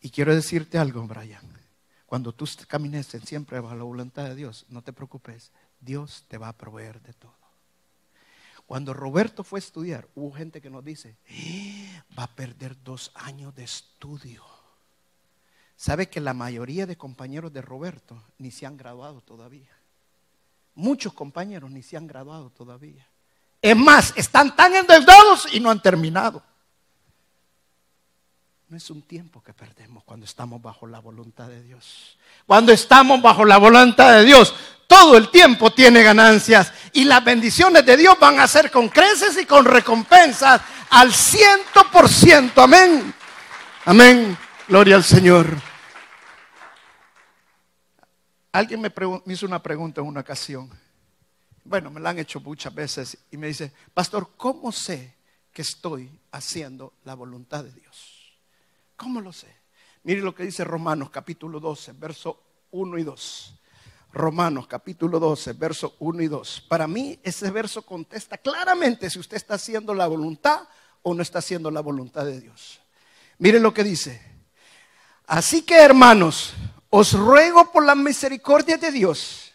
Y 0.00 0.08
quiero 0.08 0.34
decirte 0.34 0.78
algo, 0.78 1.06
Brian. 1.06 1.46
Cuando 2.06 2.32
tú 2.32 2.48
camines 2.66 3.08
siempre 3.22 3.60
bajo 3.60 3.74
la 3.74 3.84
voluntad 3.84 4.24
de 4.24 4.34
Dios, 4.34 4.64
no 4.70 4.80
te 4.80 4.94
preocupes. 4.94 5.52
Dios 5.78 6.24
te 6.26 6.38
va 6.38 6.48
a 6.48 6.56
proveer 6.56 7.02
de 7.02 7.12
todo. 7.12 7.36
Cuando 8.64 8.94
Roberto 8.94 9.44
fue 9.44 9.58
a 9.58 9.60
estudiar, 9.60 10.08
hubo 10.14 10.32
gente 10.32 10.62
que 10.62 10.70
nos 10.70 10.82
dice, 10.82 11.18
¡Eh! 11.26 12.02
va 12.18 12.22
a 12.22 12.34
perder 12.34 12.82
dos 12.82 13.12
años 13.14 13.54
de 13.54 13.64
estudio. 13.64 14.55
¿Sabe 15.76 16.08
que 16.08 16.20
la 16.20 16.32
mayoría 16.32 16.86
de 16.86 16.96
compañeros 16.96 17.52
de 17.52 17.60
Roberto 17.60 18.22
ni 18.38 18.50
se 18.50 18.64
han 18.64 18.76
graduado 18.76 19.20
todavía? 19.20 19.70
Muchos 20.74 21.12
compañeros 21.12 21.70
ni 21.70 21.82
se 21.82 21.96
han 21.96 22.06
graduado 22.06 22.50
todavía. 22.50 23.06
Es 23.60 23.76
más, 23.76 24.12
están 24.16 24.56
tan 24.56 24.74
endeudados 24.74 25.48
y 25.52 25.60
no 25.60 25.70
han 25.70 25.82
terminado. 25.82 26.42
No 28.68 28.76
es 28.76 28.90
un 28.90 29.02
tiempo 29.02 29.42
que 29.42 29.52
perdemos 29.52 30.02
cuando 30.04 30.24
estamos 30.24 30.60
bajo 30.60 30.86
la 30.86 30.98
voluntad 30.98 31.48
de 31.48 31.62
Dios. 31.62 32.18
Cuando 32.46 32.72
estamos 32.72 33.22
bajo 33.22 33.44
la 33.44 33.58
voluntad 33.58 34.12
de 34.12 34.24
Dios, 34.24 34.54
todo 34.86 35.16
el 35.16 35.30
tiempo 35.30 35.72
tiene 35.72 36.02
ganancias 36.02 36.72
y 36.92 37.04
las 37.04 37.24
bendiciones 37.24 37.84
de 37.84 37.96
Dios 37.96 38.18
van 38.18 38.40
a 38.40 38.48
ser 38.48 38.70
con 38.70 38.88
creces 38.88 39.38
y 39.40 39.46
con 39.46 39.64
recompensas 39.64 40.60
al 40.90 41.12
ciento 41.12 41.90
por 41.92 42.08
ciento. 42.08 42.62
Amén. 42.62 43.14
Amén. 43.84 44.36
Gloria 44.68 44.96
al 44.96 45.04
Señor. 45.04 45.46
Alguien 48.50 48.80
me, 48.80 48.92
hizo 49.26 49.46
una 49.46 49.62
pregunta 49.62 50.00
en 50.00 50.08
una 50.08 50.22
ocasión. 50.22 50.68
Bueno, 51.62 51.88
me 51.88 52.00
la 52.00 52.10
han 52.10 52.18
hecho 52.18 52.40
muchas 52.40 52.74
veces 52.74 53.16
y 53.30 53.36
me 53.36 53.46
dice, 53.46 53.72
pastor, 53.94 54.30
¿cómo 54.36 54.72
sé 54.72 55.14
que 55.52 55.62
estoy 55.62 56.10
haciendo 56.32 56.94
la 57.04 57.14
voluntad 57.14 57.62
de 57.62 57.70
Dios? 57.70 58.40
¿Cómo 58.96 59.20
lo 59.20 59.32
sé? 59.32 59.54
Mire 60.02 60.20
lo 60.20 60.34
que 60.34 60.42
dice 60.42 60.64
Romanos 60.64 61.10
capítulo 61.10 61.60
12, 61.60 61.92
verso 61.92 62.42
1 62.72 62.98
y 62.98 63.04
2. 63.04 63.60
Romanos 64.14 64.66
capítulo 64.66 65.20
12, 65.20 65.52
verso 65.52 65.94
1 66.00 66.22
y 66.22 66.26
2. 66.26 66.64
Para 66.68 66.88
mí 66.88 67.20
ese 67.22 67.52
verso 67.52 67.82
contesta 67.82 68.36
claramente 68.36 69.10
si 69.10 69.20
usted 69.20 69.36
está 69.36 69.54
haciendo 69.54 69.94
la 69.94 70.08
voluntad 70.08 70.66
o 71.02 71.14
no 71.14 71.22
está 71.22 71.38
haciendo 71.38 71.70
la 71.70 71.82
voluntad 71.82 72.24
de 72.24 72.40
Dios. 72.40 72.80
Mire 73.38 73.60
lo 73.60 73.72
que 73.72 73.84
dice. 73.84 74.35
Así 75.26 75.62
que 75.62 75.76
hermanos, 75.76 76.54
os 76.88 77.12
ruego 77.12 77.72
por 77.72 77.84
la 77.84 77.94
misericordia 77.94 78.76
de 78.76 78.92
Dios 78.92 79.52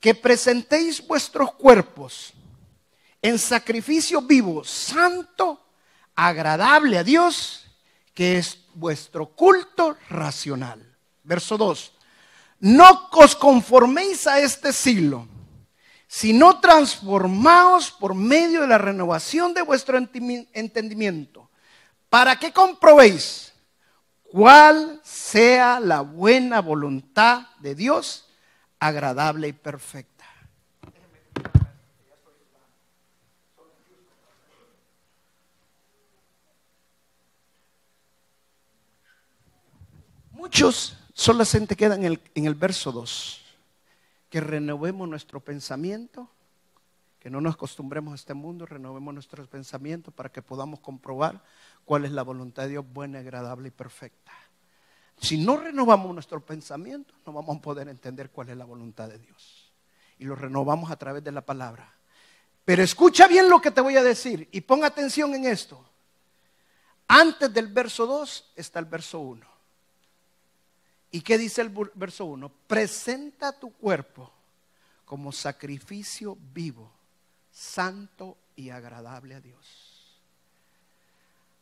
que 0.00 0.14
presentéis 0.14 1.04
vuestros 1.06 1.54
cuerpos 1.54 2.32
en 3.20 3.38
sacrificio 3.38 4.22
vivo, 4.22 4.62
santo, 4.64 5.64
agradable 6.14 6.98
a 6.98 7.04
Dios, 7.04 7.64
que 8.14 8.38
es 8.38 8.58
vuestro 8.74 9.26
culto 9.26 9.96
racional. 10.08 10.84
Verso 11.24 11.56
2. 11.56 11.92
No 12.60 13.08
os 13.12 13.34
conforméis 13.34 14.26
a 14.26 14.40
este 14.40 14.72
siglo, 14.72 15.26
sino 16.06 16.60
transformaos 16.60 17.90
por 17.90 18.14
medio 18.14 18.62
de 18.62 18.68
la 18.68 18.78
renovación 18.78 19.54
de 19.54 19.62
vuestro 19.62 19.98
entendimiento, 19.98 21.50
para 22.08 22.38
que 22.38 22.52
comprobéis 22.52 23.47
cuál 24.30 25.00
sea 25.02 25.80
la 25.80 26.00
buena 26.00 26.60
voluntad 26.60 27.46
de 27.60 27.74
Dios, 27.74 28.28
agradable 28.78 29.48
y 29.48 29.52
perfecta. 29.52 30.24
Muchos 40.30 40.96
solamente 41.12 41.74
quedan 41.76 42.04
en 42.04 42.12
el, 42.12 42.22
en 42.34 42.46
el 42.46 42.54
verso 42.54 42.92
2, 42.92 43.42
que 44.30 44.40
renovemos 44.40 45.08
nuestro 45.08 45.40
pensamiento, 45.40 46.30
que 47.18 47.30
no 47.30 47.40
nos 47.40 47.54
acostumbremos 47.54 48.12
a 48.12 48.16
este 48.16 48.34
mundo, 48.34 48.66
renovemos 48.66 49.12
nuestros 49.12 49.48
pensamientos 49.48 50.14
para 50.14 50.30
que 50.30 50.42
podamos 50.42 50.80
comprobar 50.80 51.42
cuál 51.84 52.04
es 52.04 52.12
la 52.12 52.22
voluntad 52.22 52.64
de 52.64 52.70
Dios 52.70 52.84
buena, 52.92 53.18
agradable 53.18 53.68
y 53.68 53.72
perfecta. 53.72 54.32
Si 55.20 55.36
no 55.36 55.56
renovamos 55.56 56.14
nuestro 56.14 56.40
pensamiento, 56.44 57.12
no 57.26 57.32
vamos 57.32 57.56
a 57.56 57.60
poder 57.60 57.88
entender 57.88 58.30
cuál 58.30 58.50
es 58.50 58.56
la 58.56 58.64
voluntad 58.64 59.08
de 59.08 59.18
Dios. 59.18 59.72
Y 60.18 60.24
lo 60.24 60.36
renovamos 60.36 60.90
a 60.90 60.96
través 60.96 61.24
de 61.24 61.32
la 61.32 61.40
palabra. 61.40 61.92
Pero 62.64 62.82
escucha 62.82 63.26
bien 63.26 63.48
lo 63.48 63.60
que 63.60 63.70
te 63.70 63.80
voy 63.80 63.96
a 63.96 64.02
decir 64.02 64.48
y 64.52 64.60
pon 64.60 64.84
atención 64.84 65.34
en 65.34 65.46
esto. 65.46 65.84
Antes 67.08 67.52
del 67.52 67.68
verso 67.68 68.06
2 68.06 68.52
está 68.54 68.78
el 68.78 68.84
verso 68.84 69.18
1. 69.20 69.46
¿Y 71.10 71.22
qué 71.22 71.38
dice 71.38 71.62
el 71.62 71.70
verso 71.94 72.26
1? 72.26 72.52
Presenta 72.66 73.58
tu 73.58 73.72
cuerpo 73.72 74.30
como 75.06 75.32
sacrificio 75.32 76.36
vivo, 76.52 76.92
santo 77.58 78.38
y 78.54 78.70
agradable 78.70 79.34
a 79.34 79.40
Dios. 79.40 79.66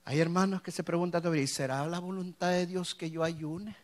Hay 0.05 0.21
hermanos 0.21 0.61
que 0.61 0.71
se 0.71 0.85
preguntan 0.85 1.35
¿y 1.35 1.47
será 1.47 1.87
la 1.87 1.99
voluntad 1.99 2.51
de 2.51 2.67
Dios 2.67 2.95
que 2.95 3.11
yo 3.11 3.25
ayune? 3.25 3.75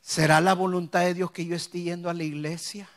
¿Será 0.00 0.40
la 0.40 0.54
voluntad 0.54 1.00
de 1.00 1.14
Dios 1.14 1.32
que 1.32 1.44
yo 1.44 1.56
esté 1.56 1.82
yendo 1.82 2.08
a 2.08 2.14
la 2.14 2.22
iglesia? 2.22 2.88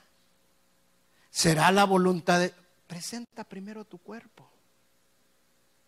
¿Será 1.32 1.72
la 1.72 1.86
voluntad 1.86 2.40
de... 2.40 2.54
Presenta 2.88 3.44
primero 3.44 3.84
tu 3.84 3.98
cuerpo. 3.98 4.48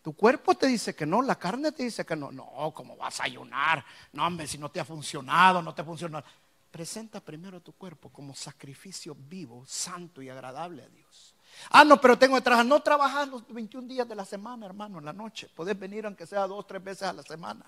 Tu 0.02 0.14
cuerpo 0.14 0.56
te 0.56 0.66
dice 0.66 0.94
que 0.96 1.06
no, 1.06 1.22
la 1.22 1.36
carne 1.36 1.70
te 1.70 1.84
dice 1.84 2.04
que 2.04 2.16
no. 2.16 2.32
No, 2.32 2.72
¿cómo 2.74 2.96
vas 2.96 3.20
a 3.20 3.24
ayunar? 3.24 3.84
No, 4.12 4.26
hombre, 4.26 4.46
si 4.46 4.58
no 4.58 4.68
te 4.68 4.80
ha 4.80 4.84
funcionado, 4.84 5.62
no 5.62 5.74
te 5.74 5.82
ha 5.82 5.84
funcionado. 5.84 6.24
Presenta 6.70 7.20
primero 7.20 7.60
tu 7.60 7.72
cuerpo 7.72 8.10
como 8.10 8.34
sacrificio 8.34 9.16
vivo, 9.18 9.64
santo 9.66 10.20
y 10.20 10.28
agradable 10.28 10.82
a 10.82 10.88
Dios. 10.88 11.34
Ah, 11.70 11.84
no, 11.84 12.00
pero 12.00 12.18
tengo 12.18 12.36
que 12.36 12.42
trabajar. 12.42 12.66
No 12.66 12.80
trabajas 12.80 13.28
los 13.28 13.46
21 13.48 13.88
días 13.88 14.08
de 14.08 14.14
la 14.14 14.24
semana, 14.24 14.66
hermano, 14.66 14.98
en 14.98 15.04
la 15.04 15.12
noche. 15.12 15.50
Puedes 15.54 15.78
venir 15.78 16.06
aunque 16.06 16.26
sea 16.26 16.46
dos, 16.46 16.66
tres 16.66 16.82
veces 16.82 17.04
a 17.04 17.12
la 17.12 17.22
semana. 17.22 17.64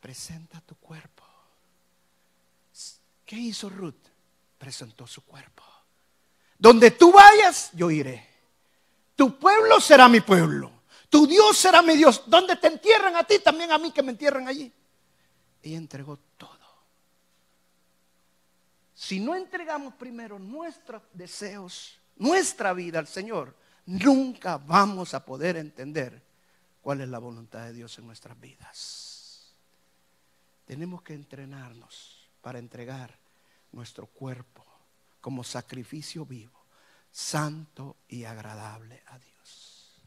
Presenta 0.00 0.60
tu 0.60 0.76
cuerpo. 0.76 1.24
¿Qué 3.24 3.36
hizo 3.36 3.68
Ruth? 3.68 4.08
Presentó 4.58 5.06
su 5.06 5.24
cuerpo. 5.24 5.62
Donde 6.58 6.92
tú 6.92 7.12
vayas, 7.12 7.70
yo 7.72 7.90
iré. 7.90 8.28
Tu 9.16 9.38
pueblo 9.38 9.80
será 9.80 10.08
mi 10.08 10.20
pueblo. 10.20 10.70
Tu 11.08 11.26
Dios 11.26 11.56
será 11.56 11.82
mi 11.82 11.96
Dios. 11.96 12.22
Donde 12.26 12.56
te 12.56 12.68
entierran 12.68 13.16
a 13.16 13.24
ti, 13.24 13.38
también 13.40 13.72
a 13.72 13.78
mí 13.78 13.90
que 13.90 14.02
me 14.02 14.12
entierran 14.12 14.48
allí. 14.48 14.72
Ella 15.62 15.76
entregó 15.76 16.18
todo. 16.36 16.51
Si 18.94 19.20
no 19.20 19.34
entregamos 19.34 19.94
primero 19.94 20.38
nuestros 20.38 21.02
deseos, 21.12 21.98
nuestra 22.16 22.72
vida 22.72 22.98
al 22.98 23.06
Señor, 23.06 23.56
nunca 23.86 24.58
vamos 24.58 25.14
a 25.14 25.24
poder 25.24 25.56
entender 25.56 26.22
cuál 26.80 27.00
es 27.00 27.08
la 27.08 27.18
voluntad 27.18 27.64
de 27.64 27.72
Dios 27.72 27.98
en 27.98 28.06
nuestras 28.06 28.38
vidas. 28.38 29.54
Tenemos 30.66 31.02
que 31.02 31.14
entrenarnos 31.14 32.28
para 32.40 32.58
entregar 32.58 33.18
nuestro 33.72 34.06
cuerpo 34.06 34.64
como 35.20 35.44
sacrificio 35.44 36.24
vivo 36.24 36.62
santo 37.12 37.98
y 38.08 38.24
agradable 38.24 39.02
a 39.06 39.18
Dios. 39.18 40.02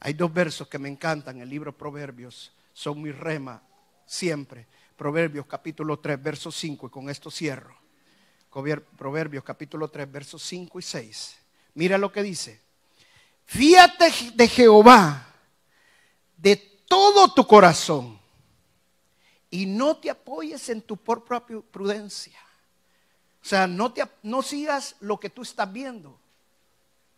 Hay 0.00 0.14
dos 0.14 0.32
versos 0.32 0.68
que 0.68 0.78
me 0.78 0.88
encantan 0.88 1.36
en 1.36 1.42
el 1.42 1.50
libro 1.50 1.76
Proverbios, 1.76 2.52
son 2.72 3.02
mi 3.02 3.10
rema 3.10 3.62
siempre. 4.06 4.66
Proverbios 4.96 5.46
capítulo 5.46 5.98
3, 5.98 6.22
verso 6.22 6.52
5, 6.52 6.86
y 6.86 6.90
con 6.90 7.10
esto 7.10 7.30
cierro. 7.30 7.76
Proverbios 8.96 9.44
capítulo 9.44 9.88
3, 9.88 10.10
versos 10.10 10.42
5 10.42 10.78
y 10.78 10.82
6. 10.82 11.36
Mira 11.74 11.98
lo 11.98 12.10
que 12.10 12.22
dice. 12.22 12.62
Fíate 13.44 14.10
de 14.34 14.48
Jehová 14.48 15.34
de 16.38 16.56
todo 16.88 17.34
tu 17.34 17.46
corazón 17.46 18.18
y 19.50 19.66
no 19.66 19.98
te 19.98 20.08
apoyes 20.08 20.70
en 20.70 20.80
tu 20.80 20.96
propia 20.96 21.60
prudencia. 21.70 22.38
O 23.42 23.44
sea, 23.44 23.66
no, 23.66 23.92
te, 23.92 24.02
no 24.22 24.42
sigas 24.42 24.96
lo 25.00 25.20
que 25.20 25.28
tú 25.28 25.42
estás 25.42 25.70
viendo. 25.70 26.18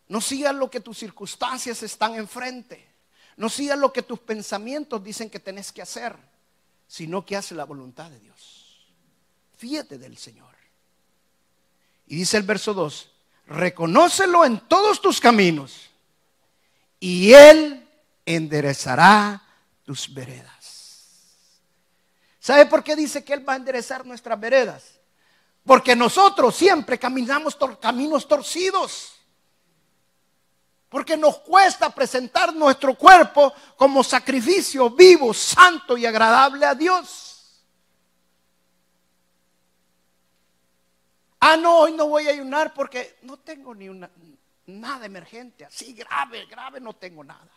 No 0.09 0.19
sigas 0.19 0.53
lo 0.53 0.69
que 0.69 0.81
tus 0.81 0.97
circunstancias 0.97 1.81
están 1.83 2.15
enfrente. 2.15 2.85
No 3.37 3.47
sigas 3.47 3.79
lo 3.79 3.93
que 3.93 4.03
tus 4.03 4.19
pensamientos 4.19 5.01
dicen 5.01 5.29
que 5.29 5.39
tenés 5.39 5.71
que 5.71 5.81
hacer, 5.81 6.17
sino 6.85 7.25
que 7.25 7.37
hace 7.37 7.55
la 7.55 7.63
voluntad 7.63 8.11
de 8.11 8.19
Dios. 8.19 8.93
Fíjate 9.55 9.97
del 9.97 10.17
Señor. 10.17 10.58
Y 12.09 12.17
dice 12.17 12.37
el 12.37 12.43
verso 12.43 12.73
2, 12.73 13.09
reconócelo 13.45 14.43
en 14.43 14.59
todos 14.67 14.99
tus 14.99 15.21
caminos 15.21 15.89
y 16.99 17.31
Él 17.33 17.87
enderezará 18.25 19.41
tus 19.85 20.11
veredas. 20.11 20.49
¿Sabe 22.39 22.65
por 22.65 22.83
qué 22.83 22.95
dice 22.95 23.23
que 23.23 23.33
Él 23.33 23.47
va 23.47 23.53
a 23.53 23.57
enderezar 23.57 24.05
nuestras 24.07 24.39
veredas? 24.39 24.99
Porque 25.63 25.95
nosotros 25.95 26.55
siempre 26.55 26.97
caminamos 26.97 27.55
caminos 27.79 28.27
torcidos. 28.27 29.13
Porque 30.89 31.15
nos 31.15 31.37
cuesta 31.37 31.93
presentar 31.93 32.55
nuestro 32.55 32.95
cuerpo 32.95 33.53
como 33.75 34.03
sacrificio 34.03 34.89
vivo, 34.89 35.31
santo 35.31 35.95
y 35.95 36.07
agradable 36.07 36.65
a 36.65 36.73
Dios. 36.73 37.28
Ah, 41.39 41.55
no, 41.57 41.79
hoy 41.79 41.93
no 41.93 42.07
voy 42.07 42.27
a 42.27 42.31
ayunar 42.31 42.73
porque 42.73 43.17
no 43.21 43.37
tengo 43.37 43.73
ni 43.73 43.87
una, 43.87 44.09
nada 44.65 45.05
emergente, 45.05 45.65
así 45.65 45.93
grave, 45.93 46.45
grave, 46.45 46.79
no 46.79 46.93
tengo 46.95 47.23
nada. 47.23 47.49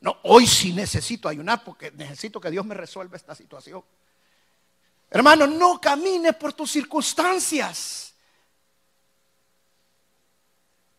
No, 0.00 0.18
hoy 0.22 0.46
sí 0.46 0.72
necesito 0.72 1.28
ayunar 1.28 1.64
porque 1.64 1.90
necesito 1.90 2.40
que 2.40 2.50
Dios 2.50 2.64
me 2.64 2.74
resuelva 2.74 3.16
esta 3.16 3.34
situación. 3.34 3.84
Hermano, 5.10 5.46
no 5.46 5.80
camines 5.80 6.34
por 6.36 6.52
tus 6.52 6.70
circunstancias 6.70 8.08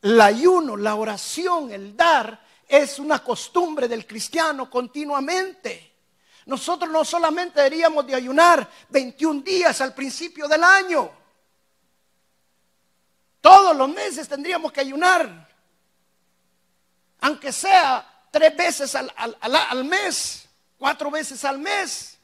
el 0.02 0.20
ayuno, 0.22 0.78
la 0.78 0.96
oración, 0.96 1.72
el 1.72 1.96
dar, 1.96 2.42
es 2.68 3.00
una 3.00 3.24
costumbre 3.24 3.88
del 3.88 4.06
cristiano 4.06 4.70
continuamente. 4.70 5.94
Nosotros 6.46 6.90
no 6.90 7.04
solamente 7.04 7.62
deberíamos 7.62 8.08
de 8.08 8.16
ayunar 8.16 8.70
21 8.90 9.42
días 9.42 9.82
al 9.82 9.94
principio 9.94 10.48
del 10.48 10.64
año. 10.64 11.19
Todos 13.42 13.76
los 13.76 13.90
meses 13.90 14.28
tendríamos 14.28 14.72
que 14.72 14.82
ayunar. 14.82 15.48
Aunque 17.22 17.52
sea 17.52 18.28
tres 18.32 18.56
veces 18.56 18.96
al, 18.96 19.86
mes, 19.86 20.48
cuatro 20.78 21.12
veces 21.12 21.44
al 21.46 21.60
mes. 21.60 22.18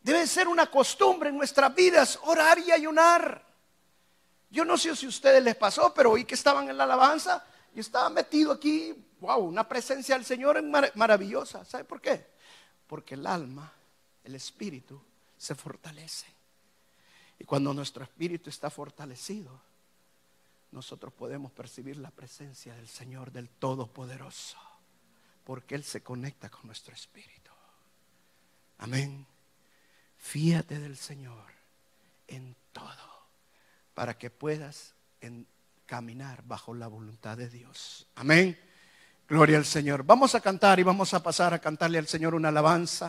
Debe 0.00 0.26
ser 0.26 0.48
una 0.48 0.66
costumbre 0.66 1.30
en 1.30 1.36
nuestras 1.36 1.74
vidas 1.74 2.18
orar 2.22 2.58
y 2.58 2.70
ayunar. 2.70 3.42
Yo 4.50 4.64
no 4.64 4.76
sé 4.76 4.94
si 4.94 5.06
a 5.06 5.08
ustedes 5.08 5.42
les 5.42 5.56
pasó, 5.56 5.92
pero 5.94 6.12
hoy 6.12 6.24
que 6.24 6.34
estaban 6.34 6.68
en 6.68 6.76
la 6.76 6.84
alabanza, 6.84 7.44
yo 7.74 7.80
estaba 7.80 8.08
metido 8.10 8.52
aquí, 8.52 8.94
wow, 9.20 9.40
una 9.40 9.66
presencia 9.66 10.14
del 10.14 10.24
Señor 10.24 10.62
maravillosa. 10.94 11.64
¿Sabe 11.64 11.84
por 11.84 12.00
qué? 12.00 12.24
Porque 12.86 13.14
el 13.14 13.26
alma, 13.26 13.72
el 14.22 14.34
espíritu, 14.34 15.00
se 15.36 15.54
fortalece. 15.54 16.26
Y 17.38 17.44
cuando 17.44 17.74
nuestro 17.74 18.04
espíritu 18.04 18.48
está 18.48 18.70
fortalecido, 18.70 19.60
nosotros 20.74 21.12
podemos 21.12 21.52
percibir 21.52 21.96
la 21.96 22.10
presencia 22.10 22.74
del 22.74 22.88
Señor, 22.88 23.30
del 23.30 23.48
Todopoderoso, 23.48 24.58
porque 25.44 25.76
Él 25.76 25.84
se 25.84 26.02
conecta 26.02 26.50
con 26.50 26.66
nuestro 26.66 26.92
espíritu. 26.92 27.52
Amén. 28.78 29.24
Fíate 30.18 30.80
del 30.80 30.96
Señor 30.96 31.52
en 32.26 32.56
todo 32.72 32.92
para 33.94 34.18
que 34.18 34.30
puedas 34.30 34.94
caminar 35.86 36.42
bajo 36.44 36.74
la 36.74 36.88
voluntad 36.88 37.36
de 37.36 37.48
Dios. 37.48 38.06
Amén. 38.16 38.58
Gloria 39.28 39.56
al 39.56 39.64
Señor. 39.64 40.04
Vamos 40.04 40.34
a 40.34 40.40
cantar 40.40 40.80
y 40.80 40.82
vamos 40.82 41.14
a 41.14 41.22
pasar 41.22 41.54
a 41.54 41.58
cantarle 41.58 41.98
al 41.98 42.08
Señor 42.08 42.34
una 42.34 42.48
alabanza. 42.48 43.02